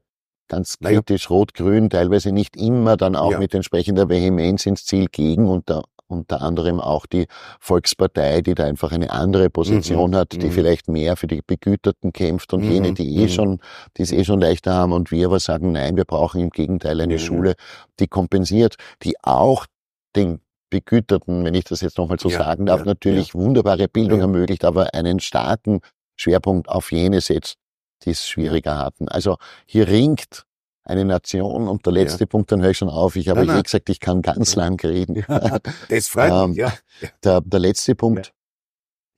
[0.48, 5.68] ganz kritisch Rot-Grün teilweise nicht immer dann auch mit entsprechender Vehemenz ins Ziel gegen und
[5.70, 7.26] da unter anderem auch die
[7.61, 10.16] Volkspartei, die da einfach eine andere Position mhm.
[10.16, 10.52] hat, die mhm.
[10.52, 12.70] vielleicht mehr für die Begüterten kämpft und mhm.
[12.70, 13.28] jene, die eh mhm.
[13.28, 13.61] schon,
[13.96, 17.00] die es eh schon leichter haben und wir aber sagen, nein, wir brauchen im Gegenteil
[17.00, 17.54] eine Schule,
[18.00, 19.66] die kompensiert, die auch
[20.16, 23.34] den Begüterten, wenn ich das jetzt nochmal so ja, sagen darf, ja, natürlich ja.
[23.34, 25.80] wunderbare Bildung ermöglicht, aber einen starken
[26.16, 27.56] Schwerpunkt auf jene setzt,
[28.04, 29.08] die es schwieriger hatten.
[29.08, 30.46] Also hier ringt
[30.88, 31.68] eine Nation.
[31.68, 32.26] Und der letzte ja.
[32.26, 33.16] Punkt, dann höre ich schon auf.
[33.16, 35.24] Ich habe eh gesagt, ich kann ganz lang reden.
[35.28, 35.58] Ja,
[35.88, 36.72] das freut mich, ähm, ja.
[37.22, 38.32] Der, der letzte Punkt.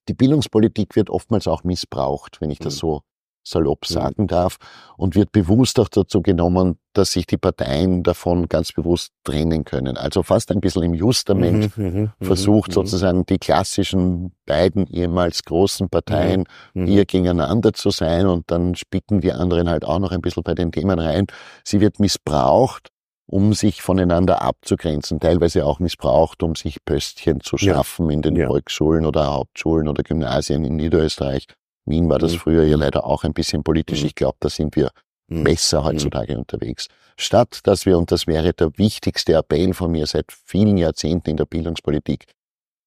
[0.09, 2.79] Die Bildungspolitik wird oftmals auch missbraucht, wenn ich das mhm.
[2.79, 3.03] so
[3.43, 3.95] salopp mhm.
[3.95, 4.57] sagen darf,
[4.97, 9.97] und wird bewusst auch dazu genommen, dass sich die Parteien davon ganz bewusst trennen können.
[9.97, 15.45] Also fast ein bisschen im Justament mhm, mhm, mhm versucht sozusagen die klassischen beiden ehemals
[15.45, 20.21] großen Parteien hier gegeneinander zu sein und dann spicken die anderen halt auch noch ein
[20.21, 21.27] bisschen bei den Themen rein.
[21.65, 22.91] Sie wird missbraucht
[23.31, 28.15] um sich voneinander abzugrenzen, teilweise auch missbraucht, um sich Pöstchen zu schaffen ja.
[28.15, 28.49] in den ja.
[28.49, 31.47] Volksschulen oder Hauptschulen oder Gymnasien in Niederösterreich.
[31.87, 32.39] Wien war das mhm.
[32.39, 34.01] früher ja leider auch ein bisschen politisch.
[34.01, 34.07] Mhm.
[34.07, 34.91] Ich glaube, da sind wir
[35.29, 35.45] mhm.
[35.45, 36.89] besser heutzutage unterwegs.
[37.17, 41.37] Statt dass wir, und das wäre der wichtigste Appell von mir seit vielen Jahrzehnten in
[41.37, 42.27] der Bildungspolitik,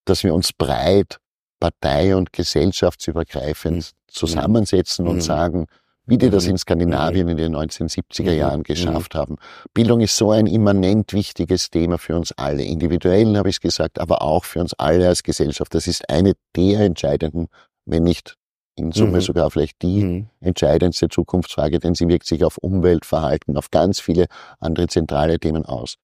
[0.06, 1.19] dass wir uns breit
[1.60, 5.67] partei- und gesellschaftsübergreifend zusammensetzen und sagen,
[6.06, 9.38] wie die das in Skandinavien in den 1970er Jahren geschafft haben.
[9.73, 12.63] Bildung ist so ein immanent wichtiges Thema für uns alle.
[12.63, 15.73] Individuell habe ich es gesagt, aber auch für uns alle als Gesellschaft.
[15.73, 17.47] Das ist eine der entscheidenden,
[17.86, 18.36] wenn nicht
[18.75, 19.21] in Summe mhm.
[19.21, 20.27] sogar vielleicht die mhm.
[20.39, 24.25] entscheidendste Zukunftsfrage, denn sie wirkt sich auf Umweltverhalten, auf ganz viele
[24.59, 25.95] andere zentrale Themen aus.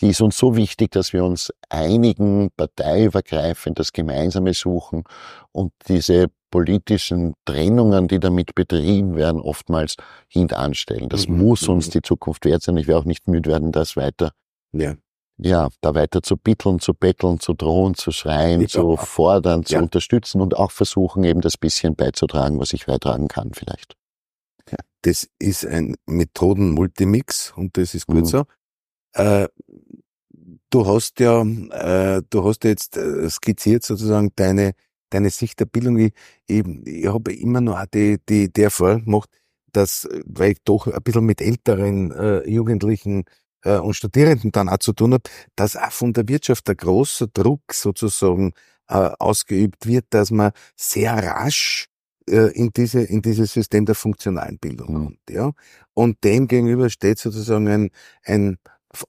[0.00, 5.04] Die ist uns so wichtig, dass wir uns einigen, parteiübergreifend das Gemeinsame suchen
[5.52, 9.96] und diese politischen Trennungen, die damit betrieben werden, oftmals
[10.28, 11.08] hintanstellen.
[11.08, 11.38] Das mhm.
[11.38, 11.90] muss uns mhm.
[11.92, 12.76] die Zukunft wert sein.
[12.76, 14.32] Ich werde auch nicht müde werden, das weiter
[14.72, 14.94] ja
[15.36, 19.78] ja, da weiter zu bitteln, zu betteln, zu drohen, zu schreien, ich zu fordern, ja.
[19.78, 23.96] zu unterstützen und auch versuchen, eben das bisschen beizutragen, was ich beitragen kann vielleicht.
[24.70, 24.78] Ja.
[25.02, 28.26] Das ist ein Methoden-Multimix und das ist gut mhm.
[28.26, 28.44] so.
[29.12, 29.48] Äh,
[30.70, 34.72] du hast ja, äh, du hast jetzt äh, skizziert sozusagen deine,
[35.10, 35.98] deine Sicht der Bildung.
[35.98, 36.12] Ich,
[36.46, 39.30] ich, ich habe immer noch die, die, die Erfahrung gemacht,
[39.72, 43.24] dass, weil ich doch ein bisschen mit älteren äh, Jugendlichen
[43.64, 47.28] äh, und Studierenden dann auch zu tun hat, dass auch von der Wirtschaft der große
[47.28, 48.52] Druck sozusagen
[48.88, 51.86] äh, ausgeübt wird, dass man sehr rasch
[52.28, 55.04] äh, in diese in dieses System der funktionalen Bildung mhm.
[55.04, 55.52] kommt, ja.
[55.94, 57.90] Und dem gegenüber steht sozusagen ein
[58.24, 58.58] ein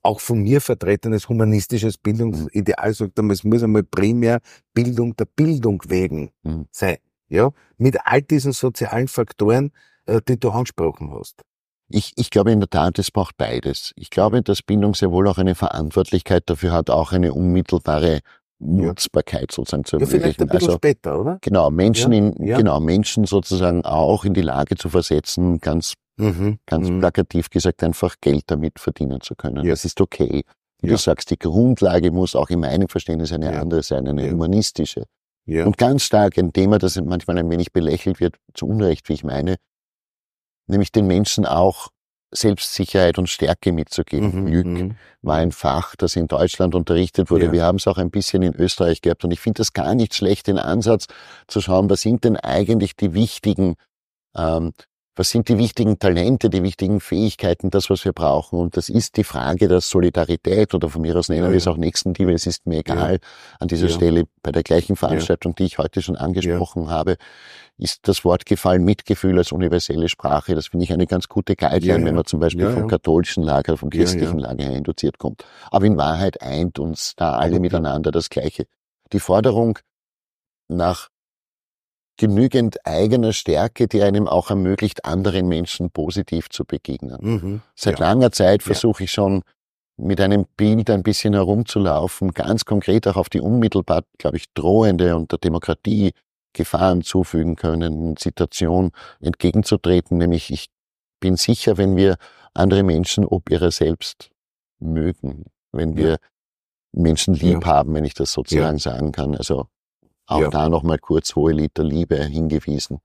[0.01, 4.39] auch von mir vertretenes humanistisches Bildungsideal, sagt einmal, es muss einmal primär
[4.73, 6.65] Bildung der Bildung wegen mhm.
[6.71, 9.71] sein, ja, mit all diesen sozialen Faktoren,
[10.05, 11.43] äh, die du angesprochen hast.
[11.89, 13.91] Ich, ich glaube in der Tat, es braucht beides.
[13.95, 18.21] Ich glaube, dass Bildung sehr wohl auch eine Verantwortlichkeit dafür hat, auch eine unmittelbare
[18.59, 20.19] Nutzbarkeit sozusagen zu ermöglichen.
[20.19, 21.37] Ja, vielleicht ein bisschen also, später, oder?
[21.41, 22.57] Genau, Menschen ja, in, ja.
[22.57, 26.99] genau, Menschen sozusagen auch in die Lage zu versetzen, ganz, mhm, ganz mhm.
[26.99, 29.63] plakativ gesagt, einfach Geld damit verdienen zu können.
[29.63, 29.71] Ja.
[29.71, 30.43] Das ist okay.
[30.81, 35.05] Wie du sagst, die Grundlage muss auch in meinem Verständnis eine andere sein, eine humanistische.
[35.45, 35.65] Ja.
[35.65, 39.23] Und ganz stark ein Thema, das manchmal ein wenig belächelt wird, zu Unrecht, wie ich
[39.23, 39.55] meine,
[40.67, 41.89] nämlich den Menschen auch
[42.31, 44.43] Selbstsicherheit und Stärke mitzugeben.
[44.43, 44.95] Mhm, Glück mhm.
[45.21, 47.45] war ein Fach, das in Deutschland unterrichtet wurde.
[47.45, 47.51] Ja.
[47.51, 50.13] Wir haben es auch ein bisschen in Österreich gehabt und ich finde das gar nicht
[50.13, 51.07] schlecht, den Ansatz
[51.47, 53.75] zu schauen, was sind denn eigentlich die wichtigen
[54.35, 54.73] ähm,
[55.15, 58.59] was sind die wichtigen Talente, die wichtigen Fähigkeiten, das, was wir brauchen.
[58.59, 61.67] Und das ist die Frage der Solidarität oder von mir aus nennen ja, wir es
[61.67, 62.33] auch Nächstenliebe.
[62.33, 63.13] Es ist mir egal.
[63.13, 63.19] Ja.
[63.59, 63.93] An dieser ja.
[63.93, 67.15] Stelle bei der gleichen Veranstaltung, die ich heute schon angesprochen habe,
[67.77, 70.53] ist das Wort gefallen Mitgefühl als universelle Sprache.
[70.53, 73.89] Das finde ich eine ganz gute Guideline, wenn man zum Beispiel vom katholischen Lager, vom
[73.89, 75.45] christlichen Lager her induziert kommt.
[75.71, 78.65] Aber in Wahrheit eint uns da alle miteinander das Gleiche.
[79.13, 79.79] Die Forderung
[80.67, 81.09] nach
[82.17, 87.17] genügend eigener Stärke, die einem auch ermöglicht, anderen Menschen positiv zu begegnen.
[87.21, 88.07] Mhm, Seit ja.
[88.07, 89.43] langer Zeit versuche ich schon
[89.97, 95.15] mit einem Bild ein bisschen herumzulaufen, ganz konkret auch auf die unmittelbar, glaube ich, drohende
[95.15, 96.11] und der Demokratie
[96.53, 100.67] Gefahren zufügen können, Situation entgegenzutreten, nämlich ich
[101.19, 102.15] bin sicher, wenn wir
[102.53, 104.29] andere Menschen ob ihrer selbst
[104.79, 106.17] mögen, wenn wir ja.
[106.93, 107.67] Menschen lieb ja.
[107.67, 109.67] haben, wenn ich das sozusagen sagen kann, also
[110.27, 110.49] auch ja.
[110.49, 112.99] da nochmal kurz hohe Liter Liebe hingewiesen.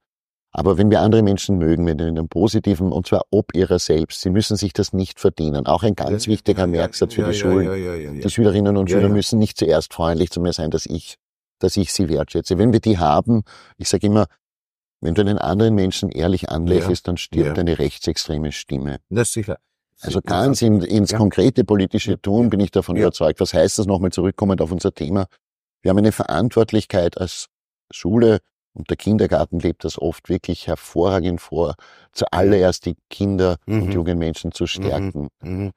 [0.53, 3.79] Aber wenn wir andere Menschen mögen, wenn wir in einem positiven, und zwar ob ihrer
[3.79, 5.65] selbst, sie müssen sich das nicht verdienen.
[5.65, 8.19] Auch ein ganz Ja, wichtiger ja, Merksatz für die Schulen.
[8.21, 11.15] Die Schülerinnen und Schüler müssen nicht zuerst freundlich zu mir sein, dass ich,
[11.59, 12.57] dass ich sie wertschätze.
[12.57, 13.43] Wenn wir die haben,
[13.77, 14.27] ich sage immer,
[14.99, 18.99] wenn du einen anderen Menschen ehrlich anlächelst, dann stirbt eine rechtsextreme Stimme.
[19.09, 19.57] Na sicher.
[20.01, 23.39] Also ganz in, ins konkrete politische Tun bin ich davon überzeugt.
[23.39, 25.27] Was heißt das nochmal zurückkommend auf unser Thema?
[25.81, 27.47] Wir haben eine Verantwortlichkeit als
[27.91, 28.39] Schule
[28.73, 31.75] und der Kindergarten lebt das oft wirklich hervorragend vor,
[32.13, 33.91] zuallererst die Kinder und Mhm.
[33.91, 35.27] jungen Menschen zu stärken.
[35.41, 35.71] Mhm.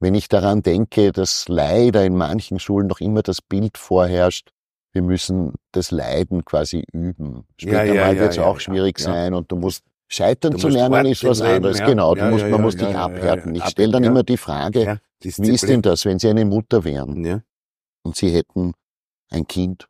[0.00, 4.50] Wenn ich daran denke, dass leider in manchen Schulen noch immer das Bild vorherrscht,
[4.92, 7.44] wir müssen das Leiden quasi üben.
[7.58, 10.52] Später Ja, ja, mal ja, wird es ja, auch schwierig sein und du musst scheitern
[10.52, 11.78] Du zu lernen ist was Leben, anderes.
[11.84, 13.54] Genau, du musst, man muss dich abhärten.
[13.54, 17.42] Ich stelle dann immer die Frage, wie ist denn das, wenn Sie eine Mutter wären
[18.02, 18.72] und Sie hätten
[19.30, 19.86] ein Kind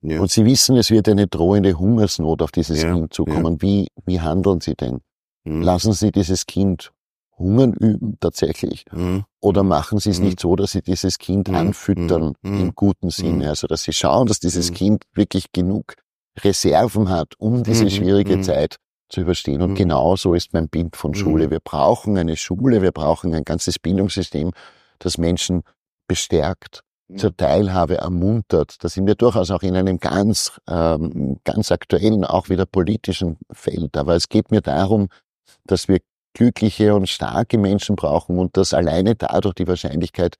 [0.00, 0.20] ja.
[0.20, 3.60] und Sie wissen, es wird eine drohende Hungersnot auf dieses Ja, Kind zukommen.
[3.62, 5.00] Wie, wie handeln Sie denn?
[5.44, 5.62] Mhm.
[5.62, 6.92] Lassen Sie dieses Kind
[7.38, 8.84] Hungern üben tatsächlich?
[8.92, 9.24] Mhm.
[9.40, 10.24] Oder machen Sie es Mhm.
[10.26, 11.54] nicht so, dass Sie dieses Kind Mhm.
[11.54, 12.60] anfüttern Mhm.
[12.60, 13.44] im guten Sinne?
[13.44, 13.50] Mhm.
[13.50, 14.74] Also, dass Sie schauen, dass dieses Mhm.
[14.74, 15.94] Kind wirklich genug
[16.40, 17.90] Reserven hat, um diese Mhm.
[17.90, 18.42] schwierige Mhm.
[18.42, 18.76] Zeit
[19.08, 19.62] zu überstehen.
[19.62, 19.74] Und Mhm.
[19.76, 21.14] genau so ist mein Bild von Mhm.
[21.14, 21.50] Schule.
[21.50, 24.50] Wir brauchen eine Schule, wir brauchen ein ganzes Bildungssystem,
[24.98, 25.62] das Menschen
[26.08, 26.87] bestärkt, Mhm.
[27.16, 28.82] Zur Teilhabe ermuntert.
[28.82, 33.96] Da sind wir durchaus auch in einem ganz, ähm, ganz aktuellen, auch wieder politischen Feld.
[33.96, 35.08] Aber es geht mir darum,
[35.64, 36.00] dass wir
[36.34, 40.36] glückliche und starke Menschen brauchen und dass alleine dadurch die Wahrscheinlichkeit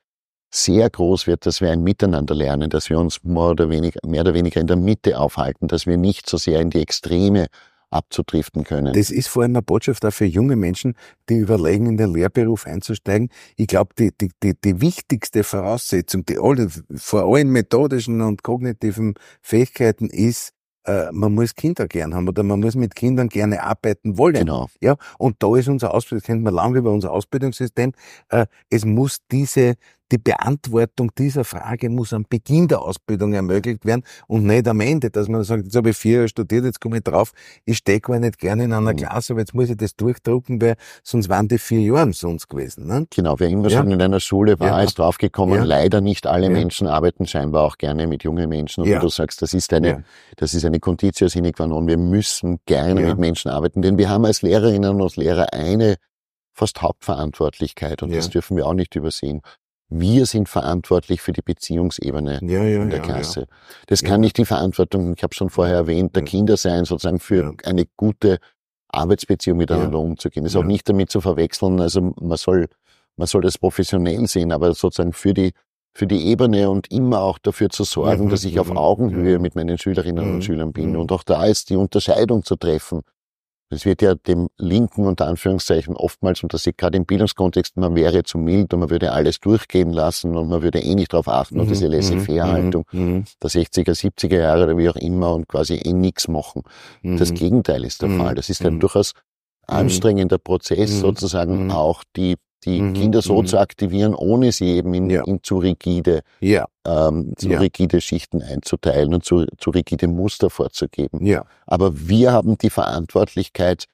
[0.51, 4.23] sehr groß wird, dass wir ein Miteinander lernen, dass wir uns mehr oder weniger, mehr
[4.23, 7.47] oder weniger in der Mitte aufhalten, dass wir nicht so sehr in die Extreme
[7.91, 8.93] abzudriften können.
[8.93, 10.95] Das ist vor allem eine Botschaft auch für junge Menschen,
[11.29, 13.31] die überlegen, in den Lehrberuf einzusteigen.
[13.57, 19.15] Ich glaube, die, die, die, die wichtigste Voraussetzung, die alle, vor allen methodischen und kognitiven
[19.41, 20.53] Fähigkeiten ist,
[20.89, 24.35] äh, man muss Kinder gern haben oder man muss mit Kindern gerne arbeiten wollen.
[24.35, 24.69] Genau.
[24.81, 27.93] Ja, und da ist unser Ausbildung, das kennt man lange über unser Ausbildungssystem,
[28.31, 29.75] äh, es muss diese,
[30.11, 35.11] die Beantwortung dieser Frage muss am Beginn der Ausbildung ermöglicht werden und nicht am Ende,
[35.11, 37.33] dass man sagt, jetzt habe ich vier Jahre studiert, jetzt komme ich drauf,
[37.65, 38.97] ich stehe gar nicht gerne in einer Mhm.
[38.97, 42.87] Klasse, aber jetzt muss ich das durchdrucken, weil sonst waren die vier Jahre umsonst gewesen.
[42.87, 43.07] Ne?
[43.15, 43.79] Genau, wer immer Ja.
[43.79, 44.83] schon in einer Schule war, Ja.
[44.83, 45.65] ist draufgekommen, Ja.
[45.65, 46.49] leider nicht alle.
[46.51, 48.85] Menschen arbeiten scheinbar auch gerne mit jungen Menschen.
[48.85, 50.05] Und wenn du sagst, das ist eine,
[50.37, 51.87] das ist eine Conditio sine qua non.
[51.87, 55.97] Wir müssen gerne mit Menschen arbeiten, denn wir haben als Lehrerinnen und als Lehrer eine
[56.55, 59.43] fast Hauptverantwortlichkeit und das dürfen wir auch nicht übersehen.
[59.91, 63.47] Wir sind verantwortlich für die Beziehungsebene Ja, ja, in der ja, Klasse.
[63.87, 66.25] Das kann nicht die Verantwortung, ich habe schon vorher erwähnt, der.
[66.25, 68.39] Kinder sein, sozusagen für eine gute
[68.89, 70.45] Arbeitsbeziehung miteinander umzugehen.
[70.45, 72.69] Das ist auch nicht damit zu verwechseln, also man soll,
[73.17, 75.53] man soll das professionell sehen, aber sozusagen für die,
[75.95, 79.79] für die Ebene und immer auch dafür zu sorgen, dass ich auf Augenhöhe mit meinen
[79.79, 80.97] Schülerinnen und Schülern bin.
[80.97, 83.01] Und auch da ist die Unterscheidung zu treffen.
[83.71, 87.95] Es wird ja dem Linken unter Anführungszeichen oftmals, und das sieht gerade im Bildungskontext, man
[87.95, 91.29] wäre zu mild und man würde alles durchgehen lassen und man würde eh nicht darauf
[91.29, 95.35] achten und Mhm, diese mhm, Laissez-faire-Haltung mhm, der 60er, 70er Jahre oder wie auch immer
[95.35, 96.63] und quasi eh nichts machen.
[97.03, 98.17] mhm, Das Gegenteil ist der Mhm.
[98.17, 98.35] Fall.
[98.35, 98.81] Das ist ein Mhm.
[98.81, 99.13] durchaus
[99.67, 101.01] anstrengender Prozess, Mhm.
[101.01, 101.71] sozusagen Mhm.
[101.71, 102.95] auch die, die Mhm.
[102.95, 103.47] Kinder so Mhm.
[103.47, 105.23] zu aktivieren, ohne sie eben in, Ja.
[105.25, 107.59] in zu rigide, Ja, ähm, zu Ja.
[107.61, 111.25] rigide Schichten einzuteilen und zu, zu rigide Muster vorzugeben.
[111.25, 111.45] ja.
[111.67, 113.87] Aber wir haben die Verantwortlichkeit,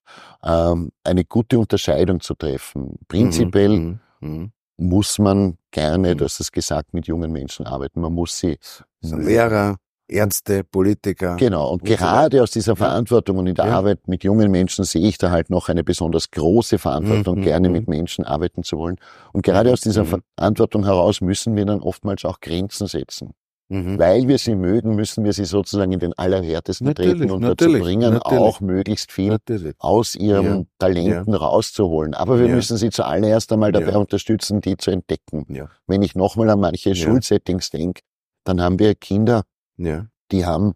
[0.45, 2.99] ähm, eine gute Unterscheidung zu treffen.
[3.09, 4.53] Prinzipiell Mhm, mhm.
[4.77, 6.19] muss man gerne, Mhm.
[6.19, 8.01] du hast es gesagt, mit jungen Menschen arbeiten.
[8.01, 8.59] Man muss sie
[9.03, 9.77] Das Lehrer,
[10.09, 11.37] Ärzte, Politiker.
[11.37, 13.79] Genau, und und so gerade aus dieser Verantwortung und in der Ja.
[13.79, 17.69] Arbeit mit jungen Menschen sehe ich da halt noch eine besonders große Verantwortung, Mhm, gerne
[17.69, 17.73] mhm.
[17.75, 18.97] mit Menschen arbeiten zu wollen.
[19.33, 20.23] Und gerade aus dieser Mhm.
[20.37, 23.31] Verantwortung heraus müssen wir dann oftmals auch Grenzen setzen.
[23.71, 23.99] Mhm.
[23.99, 27.73] Weil wir sie mögen, müssen wir sie sozusagen in den Allerhärtesten Natürlich, treten und dazu
[27.73, 28.41] bringen, natürlich.
[28.43, 29.75] auch möglichst viel Natürlich.
[29.79, 32.13] aus ihren Ja, Talenten rauszuholen.
[32.13, 32.55] Aber wir Ja.
[32.55, 33.97] müssen sie zuallererst einmal dabei Ja.
[33.99, 35.47] unterstützen, die zu entdecken.
[35.49, 36.95] Ja, Wenn ich nochmal an manche Ja.
[36.95, 38.03] Schulsettings denke,
[38.45, 39.45] dann haben wir Kinder,
[39.77, 40.07] ja.
[40.31, 40.75] die haben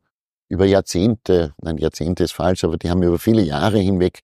[0.49, 4.21] über Jahrzehnte, nein, Jahrzehnte ist falsch, aber die haben über viele Jahre hinweg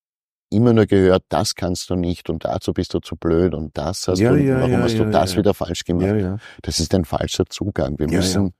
[0.51, 4.07] immer nur gehört, das kannst du nicht und dazu bist du zu blöd und das
[4.09, 6.41] hast Ja, du, ja, warum ja, hast du das wieder falsch gemacht?
[6.63, 7.99] Das ist ein falscher Zugang.
[7.99, 8.55] Wir müssen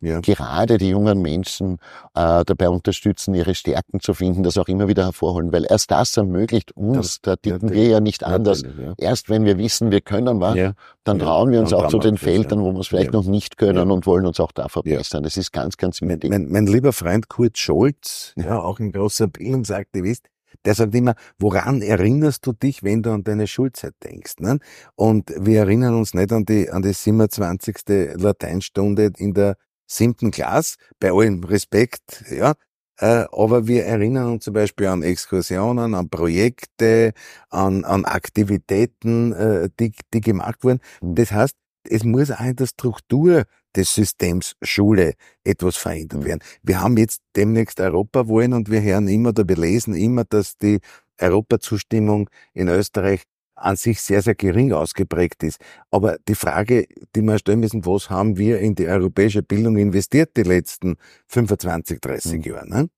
[0.00, 0.20] ja.
[0.20, 1.78] gerade die jungen Menschen
[2.14, 6.16] äh, dabei unterstützen, ihre Stärken zu finden, das auch immer wieder hervorholen, weil erst das
[6.16, 8.62] ermöglicht uns, da ticken wir ja nicht anders.
[8.62, 8.94] Ja.
[8.98, 10.72] Erst wenn wir wissen, wir können was, Ja.
[11.04, 12.64] dann Ja, trauen wir uns dann auch zu den das, Feldern, ja.
[12.64, 13.20] wo wir es vielleicht Ja.
[13.20, 13.94] noch nicht können Ja.
[13.94, 15.22] und wollen uns auch da verbessern.
[15.22, 16.30] Das ist ganz, ganz Mein, wichtig.
[16.30, 20.26] mein, mein lieber Freund Kurt Scholz, ja, auch ein großer Bildungsaktivist,
[20.64, 24.36] der sagt immer, woran erinnerst du dich, wenn du an deine Schulzeit denkst?
[24.38, 24.58] Ne?
[24.94, 28.14] Und wir erinnern uns nicht an die, an die 27.
[28.16, 32.54] Lateinstunde in der siebten Klasse, bei allem Respekt, ja.
[32.98, 37.12] äh, aber wir erinnern uns zum Beispiel an Exkursionen, an Projekte,
[37.50, 40.80] an, an Aktivitäten, äh, die, die gemacht wurden.
[41.00, 41.56] Das heißt,
[41.88, 43.44] es muss auch in der Struktur
[43.76, 46.24] des Systems Schule etwas verändert mhm.
[46.24, 46.40] werden.
[46.62, 50.80] Wir haben jetzt demnächst Europawahlen und wir hören immer oder wir lesen immer, dass die
[51.20, 53.22] Europazustimmung in Österreich
[53.56, 55.58] an sich sehr, sehr gering ausgeprägt ist.
[55.90, 60.36] Aber die Frage, die wir stellen müssen, was haben wir in die europäische Bildung investiert
[60.36, 60.96] die letzten
[61.28, 62.52] 25, 30 mhm.
[62.52, 62.68] Jahre?
[62.68, 62.88] Ne?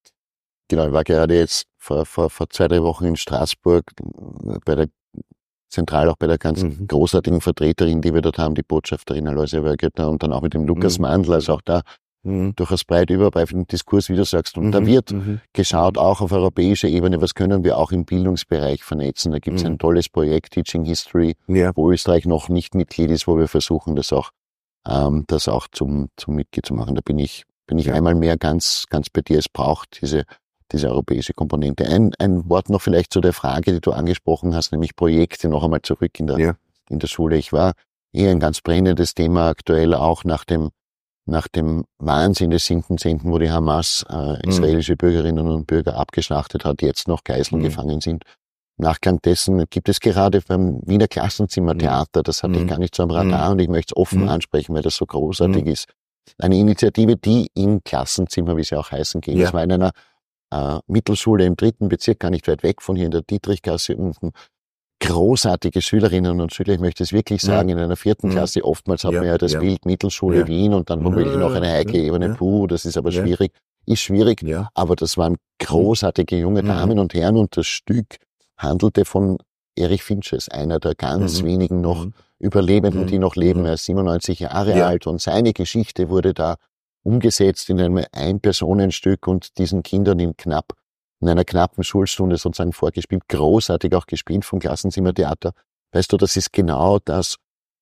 [0.69, 3.85] Genau, ich war gerade jetzt vor, vor, vor zwei, drei Wochen in Straßburg
[4.65, 4.89] bei der
[5.69, 6.87] zentral auch bei der ganzen mhm.
[6.87, 10.65] großartigen Vertreterin, die wir dort haben, die Botschafterin Aloysia Wörgötter und dann auch mit dem
[10.65, 11.03] Lukas mhm.
[11.03, 11.83] Mandl, also auch da
[12.27, 12.55] mhm.
[12.57, 14.59] durchaus breit übergreifenden Diskurs, wie du sagst.
[14.59, 14.87] Und da mhm.
[14.87, 15.41] wird mhm.
[15.53, 19.33] geschaut, auch auf europäischer Ebene, was können wir auch im Bildungsbereich vernetzen.
[19.33, 19.79] Da gibt es ein mhm.
[19.79, 21.73] tolles Projekt, Teaching History, ja.
[21.75, 24.31] wo Österreich noch nicht Mitglied ist, wo wir versuchen, das auch,
[24.87, 26.95] ähm, das auch zum, zum Mitglied zu machen.
[26.95, 27.95] Da bin ich, bin ich ja.
[27.95, 29.39] einmal mehr ganz, ganz bei dir.
[29.39, 30.25] Es braucht diese
[30.73, 31.87] diese europäische Komponente.
[31.87, 35.63] Ein, ein Wort noch vielleicht zu der Frage, die du angesprochen hast, nämlich Projekte noch
[35.63, 36.57] einmal zurück in der, ja.
[36.91, 37.37] in der Schule.
[37.37, 37.75] Ich war
[38.13, 40.71] eher ein ganz brennendes Thema aktuell auch nach dem,
[41.27, 44.41] nach dem Wahnsinn des 7.10., wo die Hamas äh, mhm.
[44.45, 44.99] israelische mhm.
[44.99, 47.65] Bürgerinnen und Bürger abgeschlachtet hat, jetzt noch Geiseln mhm.
[47.65, 48.25] gefangen sind.
[48.79, 52.69] Nachklang dessen gibt es gerade beim Wiener Klassenzimmertheater, das hatte ich mhm.
[52.69, 53.53] gar nicht so am Radar mhm.
[53.53, 55.89] und ich möchte es offen ansprechen, weil das so großartig ist.
[56.39, 59.37] Eine Initiative, die im Klassenzimmer, wie sie auch heißen, geht.
[59.37, 59.45] Ja.
[59.45, 59.93] Das war in einer
[60.53, 64.33] äh, Mittelschule im dritten Bezirk, gar nicht weit weg von hier in der Dietrichgasse unten.
[65.01, 67.77] Großartige Schülerinnen und Schüler, ich möchte es wirklich sagen, ja.
[67.77, 68.31] in einer vierten.
[68.31, 69.61] Klasse, oftmals hat ja, man ja das ja.
[69.61, 73.53] Bild Mittelschule Wien und dann womöglich noch eine heikle Ebene, puh, das ist aber schwierig.
[73.85, 74.43] Ist schwierig,
[74.75, 76.69] aber das waren großartige junge mhm.
[76.69, 78.17] Damen und Herren und das Stück
[78.57, 79.39] handelte von
[79.77, 81.47] Erich Finches, einer der ganz mhm.
[81.47, 82.15] wenigen noch mhm.
[82.39, 83.07] Überlebenden, mhm.
[83.07, 83.61] die noch leben.
[83.61, 83.67] Mhm.
[83.67, 86.57] Er ist 97 Jahre alt und seine Geschichte wurde da
[87.03, 90.73] umgesetzt in einem Ein-Personen-Stück und diesen Kindern in knapp,
[91.21, 95.53] in einer knappen Schulstunde sozusagen vorgespielt, großartig auch gespielt vom Klassenzimmertheater.
[95.93, 97.37] Weißt du, das ist genau das,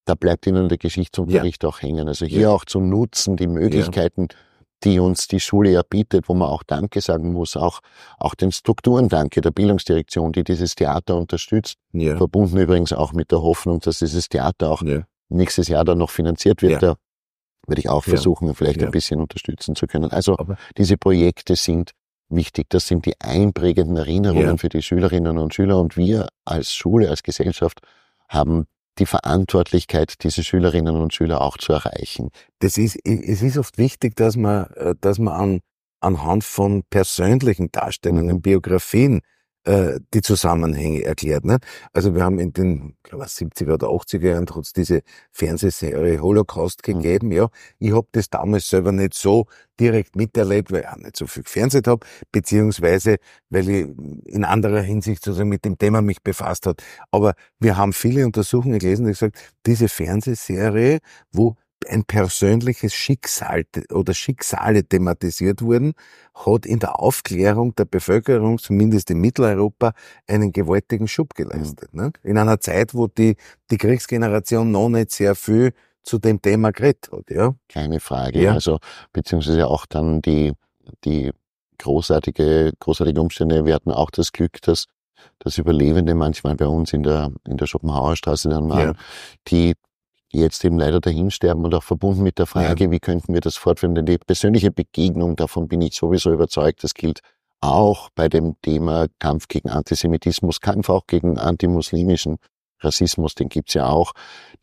[0.05, 1.69] da bleibt ihnen der Geschichtsunterricht ja.
[1.69, 2.09] auch hängen.
[2.09, 2.51] Also hier ja.
[2.51, 4.37] auch zu nutzen, die Möglichkeiten, ja.
[4.85, 7.81] die uns die Schule ja bietet, wo man auch Danke sagen muss, auch,
[8.19, 11.77] auch den Strukturen Danke der Bildungsdirektion, die dieses Theater unterstützt.
[12.17, 14.83] Verbunden übrigens auch mit der Hoffnung, dass dieses Theater auch
[15.29, 16.83] nächstes Jahr dann noch finanziert wird.
[16.83, 16.97] Der
[17.67, 20.11] würde ich auch versuchen, vielleicht ein bisschen unterstützen zu können.
[20.11, 21.93] Also Aber diese Projekte sind
[22.29, 22.67] wichtig.
[22.69, 24.57] Das sind die einprägenden Erinnerungen ja.
[24.57, 25.79] für die Schülerinnen und Schüler.
[25.79, 27.81] Und wir als Schule, als Gesellschaft
[28.29, 28.67] haben
[28.99, 32.31] die Verantwortlichkeit, diese Schülerinnen und Schüler auch zu erreichen.
[32.61, 35.61] Das ist, es ist oft wichtig, dass man, äh, dass man an,
[36.01, 38.43] anhand von persönlichen Darstellungen, mhm.
[38.43, 39.21] Biografien
[39.65, 41.45] äh, die Zusammenhänge erklärt.
[41.45, 41.59] Ne?
[41.93, 47.01] Also wir haben in den glaube 70er oder 80er Jahren trotz diese Fernsehserie Holocaust mhm.
[47.01, 47.33] gegeben.
[47.33, 47.49] Ja,
[47.79, 49.47] ich habe das damals selber nicht so
[49.81, 53.17] direkt miterlebt, weil ich auch nicht so viel gefernseht habe, beziehungsweise
[53.51, 53.87] weil ich
[54.27, 56.83] in anderer Hinsicht sozusagen mit dem Thema mich befasst hat.
[57.11, 60.99] Aber wir haben viele Untersuchungen gelesen, die gesagt, diese Fernsehserie,
[61.33, 61.57] wo
[61.89, 65.95] ein persönliches Schicksal oder Schicksale thematisiert wurden,
[66.35, 69.93] hat in der Aufklärung der Bevölkerung, zumindest in Mitteleuropa,
[70.27, 71.93] einen gewaltigen Schub geleistet.
[71.95, 72.01] Mhm.
[72.01, 72.13] Ne?
[72.23, 73.37] In einer Zeit, wo die,
[73.71, 77.31] die Kriegsgeneration noch nicht sehr viel zu dem Thema geredet hat.
[77.31, 77.55] Ja?
[77.69, 78.43] Keine Frage.
[78.43, 78.53] Ja.
[78.53, 78.79] Also,
[79.13, 80.53] beziehungsweise auch dann die,
[81.05, 81.33] die
[81.79, 83.65] großartige, großartige Umstände.
[83.65, 84.87] Wir hatten auch das Glück, dass
[85.39, 88.95] dass Überlebende manchmal bei uns in der, in der Schopenhauerstraße dann waren, ja.
[89.49, 89.75] die
[90.41, 92.91] jetzt eben leider dahinsterben und auch verbunden mit der Frage, ja.
[92.91, 93.95] wie könnten wir das fortführen?
[93.95, 97.21] Denn die persönliche Begegnung, davon bin ich sowieso überzeugt, das gilt
[97.61, 102.37] auch bei dem Thema Kampf gegen Antisemitismus, Kampf auch gegen antimuslimischen
[102.85, 104.13] Rassismus, den gibt's ja auch.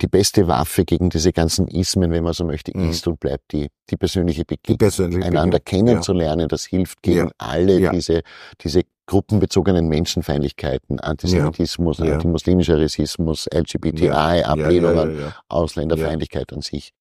[0.01, 2.89] Die beste Waffe gegen diese ganzen Ismen, wenn man so möchte, mhm.
[2.89, 4.77] ist und bleibt die, die persönliche Begegnung.
[4.77, 5.87] Die persönliche Einander Begegnung.
[5.87, 6.47] kennenzulernen, ja.
[6.47, 7.31] das hilft gegen ja.
[7.37, 7.91] alle ja.
[7.91, 8.21] diese,
[8.61, 16.93] diese gruppenbezogenen Menschenfeindlichkeiten, Antisemitismus, antimuslimischer Rassismus, LGBTI, Ablehnungen, Ausländerfeindlichkeit an sich.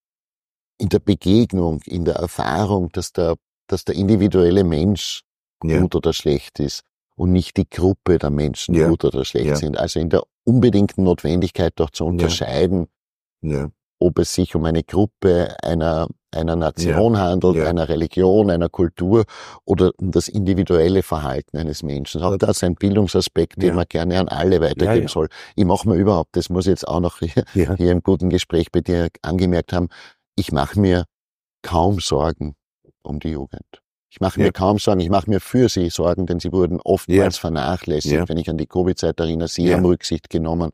[0.78, 3.36] In der Begegnung, in der Erfahrung, dass der,
[3.68, 5.22] dass der individuelle Mensch
[5.60, 6.84] gut oder schlecht ist
[7.20, 9.76] und nicht die Gruppe der Menschen gut oder schlecht sind.
[9.76, 12.86] Also in der unbedingten Notwendigkeit doch zu unterscheiden,
[13.42, 13.58] ja.
[13.58, 13.70] Ja.
[13.98, 17.20] ob es sich um eine Gruppe einer, einer Nation ja.
[17.20, 19.24] handelt, einer Religion, einer Kultur
[19.66, 22.22] oder um das individuelle Verhalten eines Menschen.
[22.22, 25.28] Auch das ist ein Bildungsaspekt, den man gerne an alle weitergeben soll.
[25.56, 28.72] Ich mache mir überhaupt, das muss ich jetzt auch noch hier, hier im guten Gespräch
[28.72, 29.88] bei dir angemerkt haben,
[30.36, 31.04] ich mache mir
[31.60, 32.54] kaum Sorgen
[33.02, 33.82] um die Jugend.
[34.10, 34.52] Ich mache mir ja.
[34.52, 37.40] kaum Sorgen, ich mache mir für sie Sorgen, denn sie wurden oftmals ja.
[37.40, 38.14] vernachlässigt.
[38.14, 38.28] Ja.
[38.28, 40.72] Wenn ich an die Covid-Zeit erinnere, sie haben Rücksicht genommen.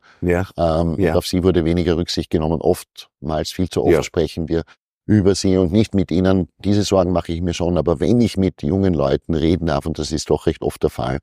[0.57, 2.61] Ähm, auf sie wurde weniger Rücksicht genommen.
[2.61, 4.63] Oftmals, viel zu oft sprechen wir
[5.05, 6.49] über sie und nicht mit ihnen.
[6.57, 9.99] Diese Sorgen mache ich mir schon, aber wenn ich mit jungen Leuten reden darf, und
[9.99, 11.19] das ist doch recht oft der Fall,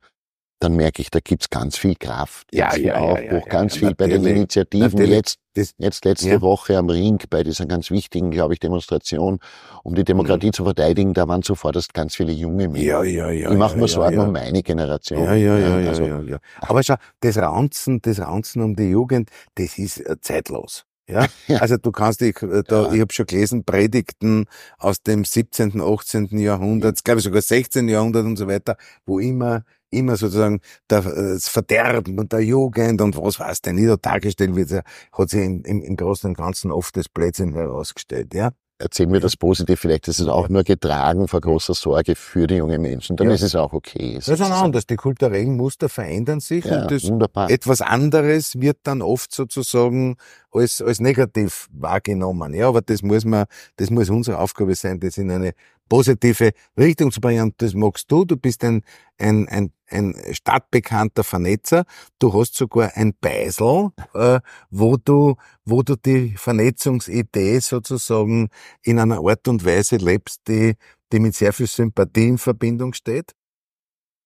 [0.65, 3.77] dann merke ich, da gibt's ganz viel Kraft, ja, ganz viel ja, Aufbruch, ja, ganz
[3.77, 4.89] viel bei den Initiativen.
[4.89, 5.11] natürlich.
[5.11, 6.41] Jetzt, Das- jetzt letzte.
[6.41, 9.39] Woche am Ring bei dieser ganz wichtigen, glaube ich, Demonstration,
[9.83, 12.81] um die Demokratie zu verteidigen, da waren zuvorderst ganz viele junge Menschen.
[12.81, 12.87] Mhm.
[12.89, 13.51] Ja, ja, ja.
[13.51, 15.23] ich mache mir Sorgen um meine Generation.
[15.23, 16.37] Ja, ja, ja, ja, also, ja, ja.
[16.61, 20.85] Aber schau, das Raunzen, das Raunzen um die Jugend, das ist äh, zeitlos.
[21.07, 21.27] Ja?
[21.47, 21.59] Ja.
[21.59, 22.93] Also du kannst dich, äh, da, Ja.
[22.93, 24.45] ich habe schon gelesen, Predigten
[24.77, 26.37] aus dem 17., 18.
[26.39, 27.87] Jahrhundert, glaube ich sogar 16.
[27.89, 33.01] Jahrhundert und so weiter, wo immer, immer sozusagen der, äh, das Verderben und der Jugend
[33.01, 34.71] und was weiß denn nicht da dargestellt wird,
[35.11, 38.51] hat sich im, im, im Großen und Ganzen oft das Blödsinn herausgestellt, ja.
[38.77, 42.55] Erzähl mir das positiv, vielleicht ist es auch nur getragen vor großer Sorge für die
[42.55, 43.33] jungen Menschen, dann Ja.
[43.35, 44.15] ist es auch okay.
[44.15, 44.85] Das ist ist- anders.
[44.85, 47.49] Die kulturellen Muster verändern sich ja, und das wunderbar.
[47.49, 50.17] etwas anderes wird dann oft sozusagen
[50.51, 52.53] als, als negativ wahrgenommen.
[52.53, 53.45] Ja, aber das muss man,
[53.77, 55.53] das muss unsere Aufgabe sein, das in eine
[55.89, 57.43] positive Richtung zu bringen.
[57.43, 58.25] Und das magst du.
[58.25, 58.83] Du bist ein,
[59.17, 61.85] ein, ein, ein stadtbekannter Vernetzer.
[62.19, 68.49] Du hast sogar ein Beisel, äh, wo du, wo du die Vernetzungsidee sozusagen
[68.81, 70.75] in einer Art und Weise lebst, die,
[71.11, 73.33] die mit sehr viel Sympathie in Verbindung steht.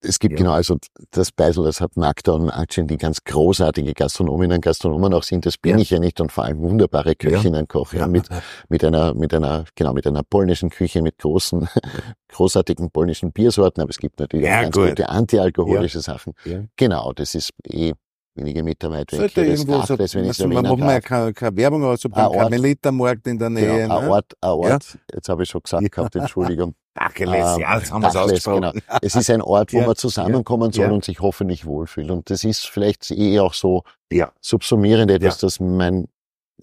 [0.02, 0.38] Es gibt Ja.
[0.38, 0.78] genau, also
[1.12, 5.46] das Beisel, das hat Magda und Aktien, die ganz großartige Gastronominnen und Gastronomen auch sind,
[5.46, 5.82] das bin Ja.
[5.82, 8.30] ich ja nicht und vor allem wunderbare Köchinnen kochen, ja, mit,
[8.70, 11.68] mit einer, mit einer, genau, mit einer polnischen Küche, mit großen,
[12.30, 14.90] großartigen polnischen Biersorten, aber es gibt natürlich ganz gut.
[14.90, 16.34] gute antialkoholische Sachen.
[16.78, 17.94] Genau, das ist eh
[18.36, 19.20] wenige Meter weit weg.
[19.20, 22.40] Sollte irgendwo so, wenn also, man macht mal keine, keine Werbung, aber so Ein beim.
[22.40, 23.82] Karmelitermarkt in der Nähe.
[23.82, 24.12] Genau, ein ne?
[24.12, 26.74] Ort, ein Ort, jetzt habe ich schon gesagt gehabt, Entschuldigung.
[27.00, 28.72] Tacheles, Ähm, ja, jetzt haben wir es Tacheles, genau.
[29.02, 30.92] Es ist ein Ort, wo Ja, man zusammenkommen soll ja.
[30.92, 32.12] und sich hoffentlich wohlfühlt.
[32.12, 34.32] Und das ist vielleicht eh auch so Ja.
[34.42, 36.08] subsumierend etwas, das mein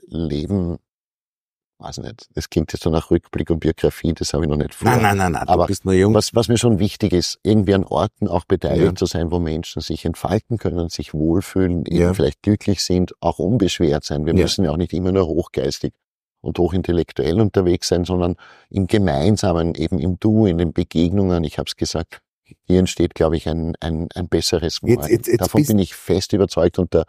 [0.06, 0.76] Leben,
[1.78, 4.74] weiß nicht, das klingt jetzt so nach Rückblick und Biografie, das habe ich noch nicht
[4.74, 4.90] vor.
[4.90, 6.14] Nein, nein, nein, nein, du Aber bist nur jung.
[6.14, 8.94] Was, was mir schon wichtig ist, irgendwie an Orten auch beteiligt Ja.
[8.94, 12.14] zu sein, wo Menschen sich entfalten können, sich wohlfühlen, eben Ja.
[12.14, 14.26] vielleicht glücklich sind, auch unbeschwert sein.
[14.26, 14.42] Wir Ja.
[14.42, 15.92] müssen ja auch nicht immer nur hochgeistig
[16.46, 18.36] und hochintellektuell unterwegs sein, sondern
[18.70, 21.44] im Gemeinsamen, eben im Du, in den Begegnungen.
[21.44, 22.20] Ich habe es gesagt,
[22.64, 25.10] hier entsteht, glaube ich, ein, ein, ein besseres Jetzt- Morgen.
[25.12, 27.04] jetzt- jetzt Davon bist- bin ich fest überzeugt und da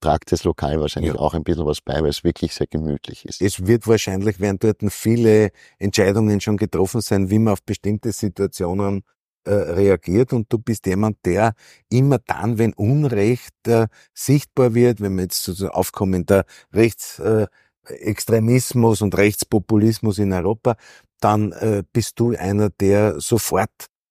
[0.00, 1.18] tragt das Lokal wahrscheinlich Ja.
[1.18, 3.40] auch ein bisschen was bei, weil es wirklich sehr gemütlich ist.
[3.42, 9.02] Es wird wahrscheinlich, werden dort viele Entscheidungen schon getroffen sein, wie man auf bestimmte Situationen
[9.44, 10.32] äh, reagiert.
[10.32, 11.54] Und du bist jemand, der
[11.88, 17.46] immer dann, wenn Unrecht äh, sichtbar wird, wenn man jetzt so aufkommender Rechtsextremismus äh,
[17.88, 20.76] Extremismus und Rechtspopulismus in Europa,
[21.20, 23.70] dann äh, bist du einer, der sofort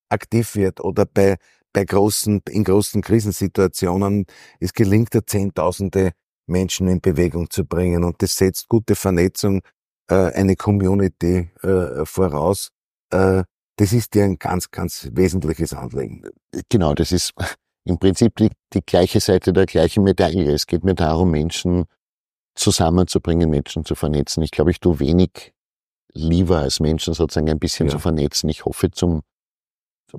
[0.09, 1.37] aktiv wird oder bei
[1.75, 4.25] bei großen, in großen Krisensituationen,
[4.61, 6.13] es gelingt dir Zehntausende
[6.47, 8.05] Menschen in Bewegung zu bringen.
[8.05, 9.61] Und das setzt gute Vernetzung,
[10.09, 12.69] äh, eine Community äh, voraus.
[13.11, 13.43] Äh,
[13.75, 16.23] das ist dir ein ganz, ganz wesentliches Anliegen.
[16.69, 17.33] Genau, das ist
[17.83, 20.49] im Prinzip die, die gleiche Seite der gleichen Medaille.
[20.53, 21.85] Es geht mir darum, Menschen
[22.55, 24.41] zusammenzubringen, Menschen zu vernetzen.
[24.43, 25.53] Ich glaube, ich tue wenig
[26.13, 27.91] lieber als Menschen sozusagen ein bisschen Ja.
[27.93, 28.49] zu vernetzen.
[28.49, 29.21] Ich hoffe zum,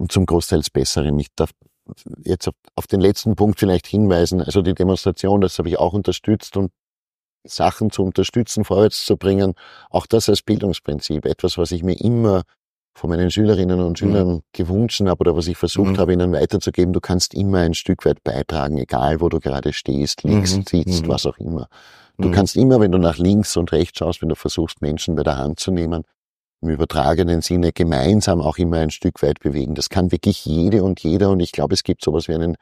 [0.08, 1.18] zum, Großteils Besseren.
[1.18, 1.50] Ich darf
[2.24, 4.42] jetzt auf, auf den letzten Punkt vielleicht hinweisen.
[4.42, 6.70] Also die Demonstration, das habe ich auch unterstützt und
[7.44, 9.54] Sachen zu unterstützen, vorwärts zu bringen.
[9.88, 11.24] Auch das als Bildungsprinzip.
[11.24, 12.42] Etwas, was ich mir immer
[12.96, 15.98] von meinen Schülerinnen und Schülern gewünscht habe oder was ich versucht Mhm.
[15.98, 16.94] habe, ihnen weiterzugeben.
[16.94, 20.64] Du kannst immer ein Stück weit beitragen, egal wo du gerade stehst, liegst, Mhm.
[20.66, 21.08] sitzt, Mhm.
[21.08, 21.68] was auch immer.
[22.16, 22.32] Du Mhm.
[22.32, 25.36] kannst immer, wenn du nach links und rechts schaust, wenn du versuchst, Menschen bei der
[25.36, 26.04] Hand zu nehmen,
[26.62, 29.74] im übertragenen Sinne gemeinsam auch immer ein Stück weit bewegen.
[29.74, 32.56] Das kann wirklich jede und jeder und ich glaube, es gibt sowas wie einen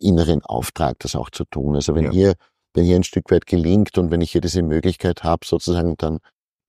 [0.00, 1.74] inneren Auftrag, das auch zu tun.
[1.74, 2.10] Also wenn Ja.
[2.12, 2.34] hier,
[2.72, 6.20] wenn hier ein Stück weit gelingt und wenn ich hier diese Möglichkeit habe, sozusagen, dann,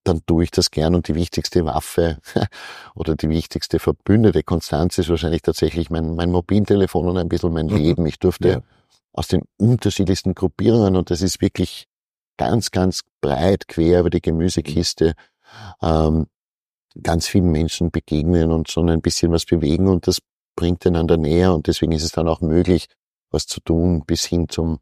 [0.06, 2.20] dann tue ich das gern und die wichtigste Waffe
[2.96, 7.68] oder die wichtigste Verbündete Konstanz ist wahrscheinlich tatsächlich mein, mein Mobiltelefon und ein bisschen mein
[7.68, 7.76] Mhm.
[7.78, 8.06] Leben.
[8.08, 8.62] Ich durfte Ja.
[9.14, 11.88] aus den unterschiedlichsten Gruppierungen und das ist wirklich
[12.38, 15.14] ganz, ganz breit quer über die Gemüsekiste
[15.82, 16.28] ähm,
[17.02, 20.20] ganz vielen Menschen begegnen und schon ein bisschen was bewegen und das
[20.56, 22.88] bringt einander näher und deswegen ist es dann auch möglich,
[23.32, 24.80] was zu tun bis hin zum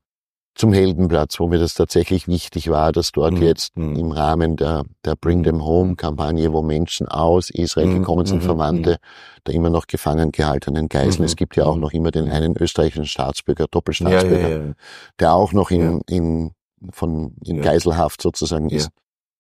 [0.56, 3.42] zum Heldenplatz, wo mir das tatsächlich wichtig war, dass dort Mhm.
[3.42, 3.96] jetzt Mhm.
[3.96, 8.00] im Rahmen der, der Bring Them Home Kampagne, wo Menschen aus Israel Mhm.
[8.00, 8.46] gekommen sind, Mhm.
[8.48, 8.98] Verwandte
[9.46, 11.26] der immer noch gefangen gehaltenen Geiseln.
[11.26, 14.74] Es gibt ja auch noch immer den einen österreichischen Staatsbürger, Ja, Doppelstaatsbürger, ja, ja.
[15.20, 16.52] der auch noch in, in,
[16.92, 17.64] von, in Ja.
[17.64, 18.78] Geiselhaft sozusagen Ja.
[18.78, 18.90] ist,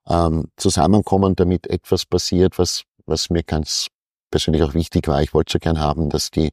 [0.09, 3.87] ähm, zusammenkommen, damit etwas passiert, was, was mir ganz
[4.31, 5.21] persönlich auch wichtig war.
[5.21, 6.49] Ich wollte so gern haben, dass die,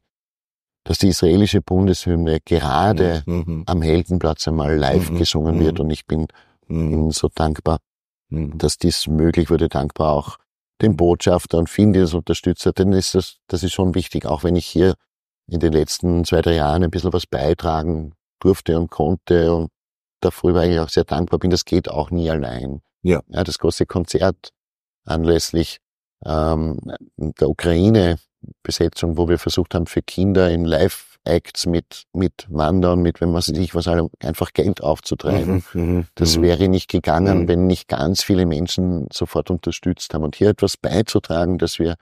[0.83, 3.63] dass die israelische Bundeshymne gerade Mhm.
[3.67, 5.17] am Heldenplatz einmal live Mhm.
[5.17, 5.85] gesungen wird Mhm.
[5.85, 6.27] und ich bin
[6.67, 6.91] Mhm.
[6.93, 7.79] Ihnen so dankbar,
[8.29, 8.57] mhm.
[8.57, 10.37] dass dies möglich wurde, dankbar auch
[10.81, 14.43] den Botschafter und vielen, die das unterstützt denn ist das, das ist schon wichtig, auch
[14.43, 14.95] wenn ich hier
[15.47, 19.69] in den letzten zwei, drei Jahren ein bisschen was beitragen durfte und konnte und
[20.21, 22.81] dafür eigentlich auch sehr dankbar bin, das geht auch nie allein.
[23.03, 23.21] Ja.
[23.27, 24.51] ja das große Konzert
[25.05, 25.77] anlässlich
[26.25, 26.79] ähm,
[27.17, 27.49] der
[28.41, 33.41] Ukraine-Besetzung, wo wir versucht haben, für Kinder in Live-Acts mit, mit Wandern, mit, wenn man
[33.41, 35.63] sich was einfach Geld aufzutreiben.
[35.73, 36.41] Mhm, mhm das mhm.
[36.43, 37.47] wäre nicht gegangen, mhm.
[37.47, 40.23] wenn nicht ganz viele Menschen sofort unterstützt haben.
[40.23, 41.95] Und hier etwas beizutragen, dass wir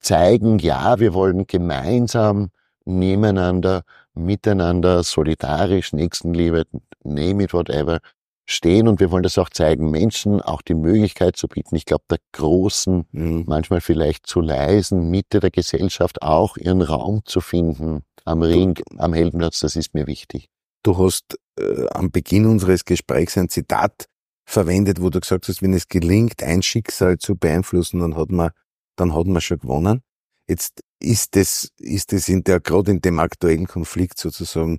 [0.00, 2.50] zeigen, ja, wir wollen gemeinsam
[2.84, 3.82] nebeneinander,
[4.14, 6.64] miteinander, solidarisch, Nächstenliebe,
[7.04, 8.00] name it, whatever,
[8.46, 12.04] stehen und wir wollen das auch zeigen, Menschen auch die Möglichkeit zu bieten, ich glaube,
[12.10, 13.44] der großen, mhm.
[13.46, 19.12] manchmal vielleicht zu leisen Mitte der Gesellschaft auch ihren Raum zu finden am Ring, am
[19.12, 20.48] Heldenplatz, das ist mir wichtig.
[20.82, 24.06] Du hast äh, am Beginn unseres Gesprächs ein Zitat
[24.44, 28.50] verwendet, wo du gesagt hast, wenn es gelingt, ein Schicksal zu beeinflussen, dann hat man,
[28.96, 30.02] dann hat man schon gewonnen.
[30.48, 34.78] Jetzt ist es, ist es in der, gerade in dem aktuellen Konflikt sozusagen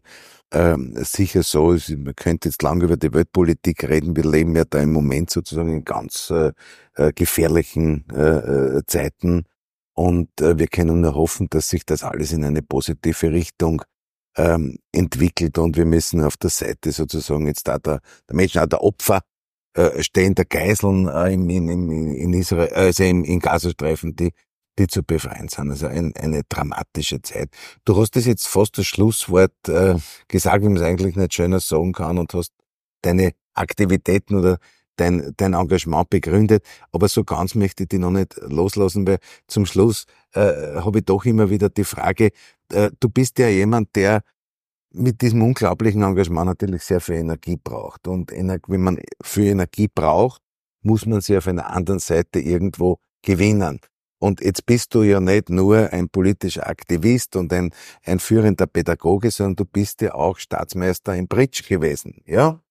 [0.52, 4.80] ähm, sicher so, man könnte jetzt lange über die Weltpolitik reden, wir leben ja da
[4.80, 6.52] im Moment sozusagen in ganz äh,
[6.96, 9.46] äh, gefährlichen äh, äh, Zeiten.
[9.96, 13.84] Und äh, wir können nur hoffen, dass sich das alles in eine positive Richtung
[14.38, 15.58] ähm, entwickelt.
[15.58, 19.22] Und wir müssen auf der Seite sozusagen jetzt da der, der Menschen, auch der Opfer
[19.76, 24.32] äh, stehen, der Geiseln äh, in, in, in Israel, also in, in Gazastreifen, die
[24.80, 25.70] die zu befreien sind.
[25.70, 27.50] Also ein, eine dramatische Zeit.
[27.86, 29.96] Du hast das jetzt fast das Schlusswort äh,
[30.28, 32.54] gesagt, wie man es eigentlich nicht schöner sagen kann und hast
[33.02, 34.58] deine Aktivitäten oder
[34.96, 36.66] dein, dein Engagement begründet.
[36.92, 41.06] Aber so ganz möchte ich dich noch nicht loslassen, weil zum Schluss äh, habe ich
[41.06, 42.32] doch immer wieder die Frage,
[42.72, 44.22] äh, du bist ja jemand, der
[44.92, 48.08] mit diesem unglaublichen Engagement natürlich sehr viel Energie braucht.
[48.08, 50.42] Und wenn man für Energie braucht,
[50.84, 53.80] muss man sie auf einer anderen Seite irgendwo gewinnen.
[54.24, 57.74] Und jetzt bist du ja nicht nur ein politischer Aktivist und ein,
[58.06, 62.62] ein führender Pädagoge, sondern du bist ja auch Staatsmeister im Bridge gewesen, ja?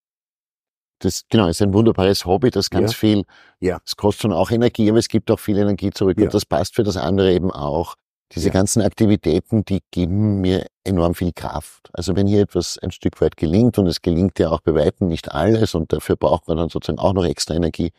[1.01, 2.99] Das, genau, ist ein wunderbares Hobby, das ganz ja.
[2.99, 3.25] viel,
[3.61, 3.81] ja.
[3.85, 6.25] es kostet schon auch Energie, aber es gibt auch viel Energie zurück ja.
[6.25, 7.97] und das passt für das andere eben auch.
[8.35, 8.53] Diese ja.
[8.55, 11.91] ganzen Aktivitäten, die geben mir enorm viel Kraft.
[11.93, 15.09] Also wenn hier etwas ein Stück weit gelingt und es gelingt ja auch bei Weitem
[15.09, 17.91] nicht alles und dafür braucht man dann sozusagen auch noch extra Energie,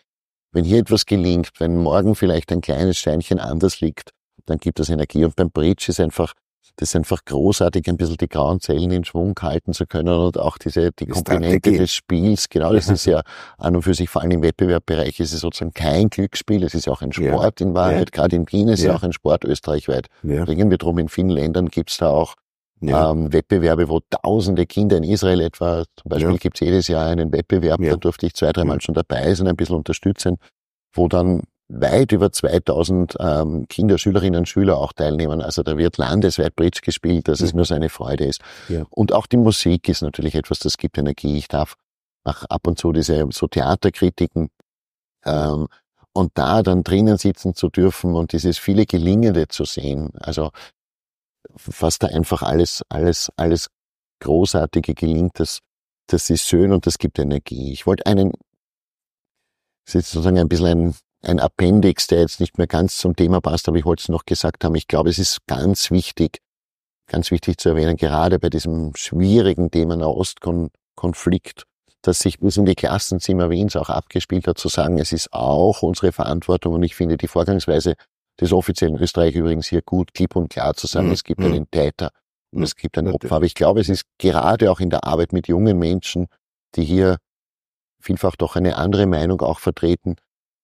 [0.54, 4.12] wenn hier etwas gelingt, wenn morgen vielleicht ein kleines Steinchen anders liegt,
[4.46, 5.26] dann gibt es Energie.
[5.26, 6.34] Und beim Bridge ist einfach,
[6.76, 10.38] das ist einfach großartig, ein bisschen die grauen Zellen in Schwung halten zu können und
[10.38, 12.50] auch diese, die, Komponente des Spiels.
[12.50, 13.22] Genau, das ist ja
[13.58, 16.64] an und für sich, vor allem im Wettbewerbbereich, ist es sozusagen kein Glücksspiel.
[16.64, 17.66] Es ist ja auch ein Sport ja.
[17.66, 18.10] in Wahrheit.
[18.14, 18.22] Ja.
[18.22, 18.90] Gerade in Wien ist ja.
[18.90, 20.08] ja auch ein Sport österreichweit.
[20.24, 20.46] Ja.
[20.46, 22.36] Bringen wir drum, in vielen Ländern gibt's da auch
[22.88, 23.12] ja.
[23.12, 26.38] ähm, Wettbewerbe, wo tausende Kinder in Israel etwa, zum Beispiel ja.
[26.38, 27.92] gibt es jedes Jahr einen Wettbewerb, ja.
[27.92, 30.38] da durfte ich zwei, dreimal schon dabei sein, ein bisschen unterstützen,
[30.94, 35.42] wo dann weit über 2000 ähm, Kinder, Schülerinnen und Schüler auch teilnehmen.
[35.42, 38.42] Also da wird landesweit Bridge gespielt, dass es nur so eine Freude ist.
[38.90, 41.38] Und auch die Musik ist natürlich etwas, das gibt Energie.
[41.38, 41.76] Ich darf
[42.26, 44.50] auch ab und zu diese so Theaterkritiken
[45.26, 45.68] ähm,
[46.14, 50.12] und da dann drinnen sitzen zu dürfen und dieses viele Gelingende zu sehen.
[50.20, 50.52] Also
[51.50, 53.70] was da einfach alles, alles, alles
[54.20, 55.60] Großartige gelingt, das,
[56.08, 57.72] das ist schön und das gibt Energie.
[57.74, 58.32] Ich wollte einen,
[59.86, 63.42] das ist sozusagen ein bisschen ein, ein Appendix, der jetzt nicht mehr ganz zum Thema
[63.42, 64.76] passt, aber ich wollte es noch gesagt haben.
[64.76, 66.40] Ich glaube, es ist ganz wichtig,
[67.08, 71.66] ganz wichtig zu erwähnen, gerade bei diesem schwierigen Thema Nahostkonflikt,
[72.02, 75.82] dass sich bis in die Klassenzimmer Wiens auch abgespielt hat, zu sagen, es ist auch
[75.82, 77.96] unsere Verantwortung und ich finde die Vorgangsweise
[78.40, 81.14] des offiziellen Österreich übrigens hier gut, klipp und klar zu sagen, mhm.
[81.14, 81.48] es gibt mhm.
[81.48, 82.12] einen Täter
[82.52, 82.64] und mhm.
[82.64, 83.36] es gibt ein Opfer.
[83.36, 86.28] Aber ich glaube, es ist gerade auch in der Arbeit mit jungen Menschen,
[86.76, 87.18] die hier
[88.00, 90.16] vielfach doch eine andere Meinung auch vertreten,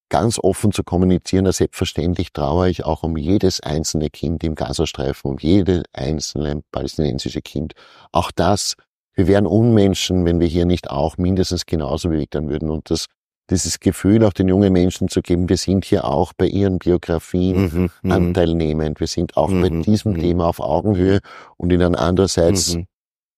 [0.09, 1.49] ganz offen zu kommunizieren.
[1.51, 7.73] Selbstverständlich trauere ich auch um jedes einzelne Kind im Gazastreifen, um jedes einzelne palästinensische Kind.
[8.11, 8.75] Auch das,
[9.13, 12.69] wir wären Unmenschen, wenn wir hier nicht auch mindestens genauso bewegt würden.
[12.69, 13.05] Und das
[13.49, 17.61] dieses Gefühl auch den jungen Menschen zu geben, wir sind hier auch bei ihren Biografien
[17.61, 18.11] mhm, mhm.
[18.11, 18.99] anteilnehmend.
[18.99, 20.19] Wir sind auch mhm, bei diesem mhm.
[20.19, 21.19] Thema auf Augenhöhe
[21.57, 22.85] und ihnen andererseits mhm.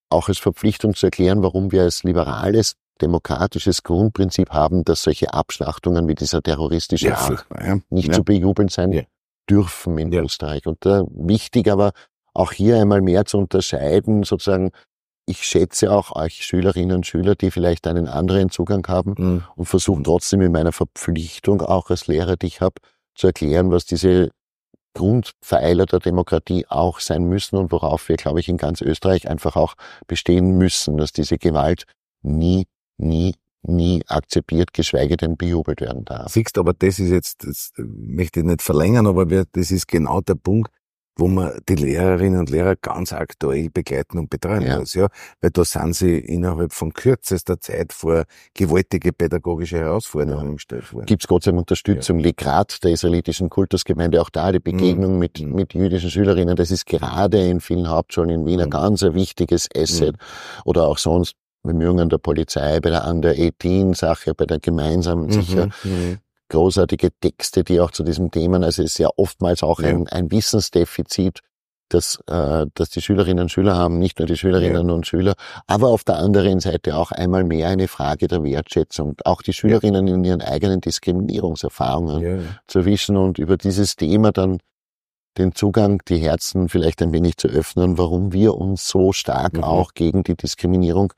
[0.09, 6.07] auch als Verpflichtung zu erklären, warum wir als liberales, demokratisches Grundprinzip haben, dass solche Abschlachtungen
[6.07, 7.79] wie dieser terroristische ja, Akt ja.
[7.89, 8.13] nicht ja.
[8.13, 9.05] zu bejubeln sein
[9.49, 10.67] dürfen in Österreich.
[10.67, 11.91] Und äh, wichtig aber
[12.33, 14.71] auch hier einmal mehr zu unterscheiden, sozusagen
[15.31, 19.43] ich schätze auch euch Schülerinnen und Schüler, die vielleicht einen anderen Zugang haben mhm.
[19.55, 22.75] und versuchen trotzdem in meiner Verpflichtung auch als Lehrer, die ich habe,
[23.15, 24.29] zu erklären, was diese
[24.93, 29.55] Grundpfeiler der Demokratie auch sein müssen und worauf wir, glaube ich, in ganz Österreich einfach
[29.55, 29.75] auch
[30.05, 31.85] bestehen müssen, dass diese Gewalt
[32.21, 32.67] nie,
[32.97, 36.31] nie nie akzeptiert, geschweige denn bejubelt werden darf.
[36.31, 40.35] Siehst, aber das ist jetzt, das möchte ich nicht verlängern, aber das ist genau der
[40.35, 40.71] Punkt,
[41.17, 44.79] wo man die Lehrerinnen und Lehrer ganz aktuell begleiten und betreuen ja.
[44.79, 45.07] muss, ja.
[45.41, 50.53] Weil da sind sie innerhalb von kürzester Zeit vor gewaltige pädagogische Herausforderungen ja.
[50.53, 51.05] gestellt worden.
[51.05, 52.19] Gibt es Gott sei Dank Unterstützung.
[52.19, 52.25] Ja.
[52.25, 55.19] Legrat der israelitischen Kultusgemeinde, auch da die Begegnung mhm.
[55.19, 55.53] mit, mhm.
[55.53, 58.71] mit jüdischen Schülerinnen, das ist gerade in vielen Hauptschulen in Wien ein mhm.
[58.71, 60.13] ganz ein wichtiges Asset.
[60.13, 60.61] Mhm.
[60.65, 65.31] Oder auch sonst Bemühungen der Polizei, bei der Under 18 Sache, bei der gemeinsamen mhm.
[65.31, 65.69] sicher.
[65.83, 66.19] Mhm
[66.51, 69.89] großartige Texte, die auch zu diesem Themen, also es ist ja oftmals auch ja.
[69.89, 71.39] ein, ein Wissensdefizit,
[71.89, 74.93] dass, äh, dass die Schülerinnen und Schüler haben, nicht nur die Schülerinnen ja.
[74.93, 75.33] und Schüler,
[75.67, 80.07] aber auf der anderen Seite auch einmal mehr eine Frage der Wertschätzung, auch die Schülerinnen
[80.07, 80.13] ja.
[80.13, 84.59] in ihren eigenen Diskriminierungserfahrungen zu wissen und über dieses Thema dann
[85.37, 89.63] den Zugang, die Herzen vielleicht ein wenig zu öffnen, warum wir uns so stark mhm.
[89.63, 91.13] auch gegen die Diskriminierung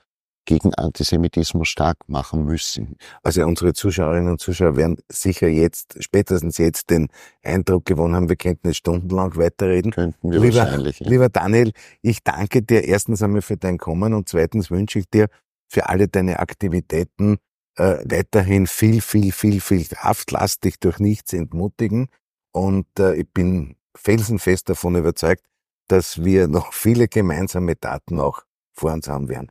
[0.45, 2.97] gegen Antisemitismus stark machen müssen.
[3.21, 7.07] Also unsere Zuschauerinnen und Zuschauer werden sicher jetzt, spätestens jetzt den
[7.43, 9.91] Eindruck gewonnen haben, wir könnten jetzt stundenlang weiterreden.
[9.91, 10.99] Könnten wir lieber, wahrscheinlich.
[10.99, 11.09] Ja.
[11.09, 11.71] Lieber Daniel,
[12.01, 15.27] ich danke dir erstens einmal für dein Kommen und zweitens wünsche ich dir
[15.69, 17.37] für alle deine Aktivitäten
[17.77, 20.31] äh, weiterhin viel, viel, viel, viel Kraft.
[20.31, 22.09] Lass dich durch nichts entmutigen
[22.51, 25.43] und äh, ich bin felsenfest davon überzeugt,
[25.87, 29.49] dass wir noch viele gemeinsame Taten auch vor uns haben werden.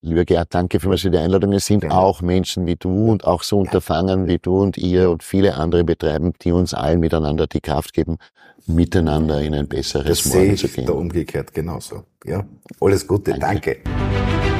[0.00, 1.52] Lieber Gerd, danke vielmals für die Einladung.
[1.52, 5.24] Es sind auch Menschen wie du und auch so Unterfangen wie du und ihr und
[5.24, 8.18] viele andere betreiben, die uns allen miteinander die Kraft geben,
[8.66, 10.86] miteinander in ein besseres das Morgen zu gehen.
[10.86, 12.04] Da umgekehrt genauso.
[12.24, 12.44] Ja,
[12.80, 13.78] alles Gute, danke.
[13.84, 14.57] danke.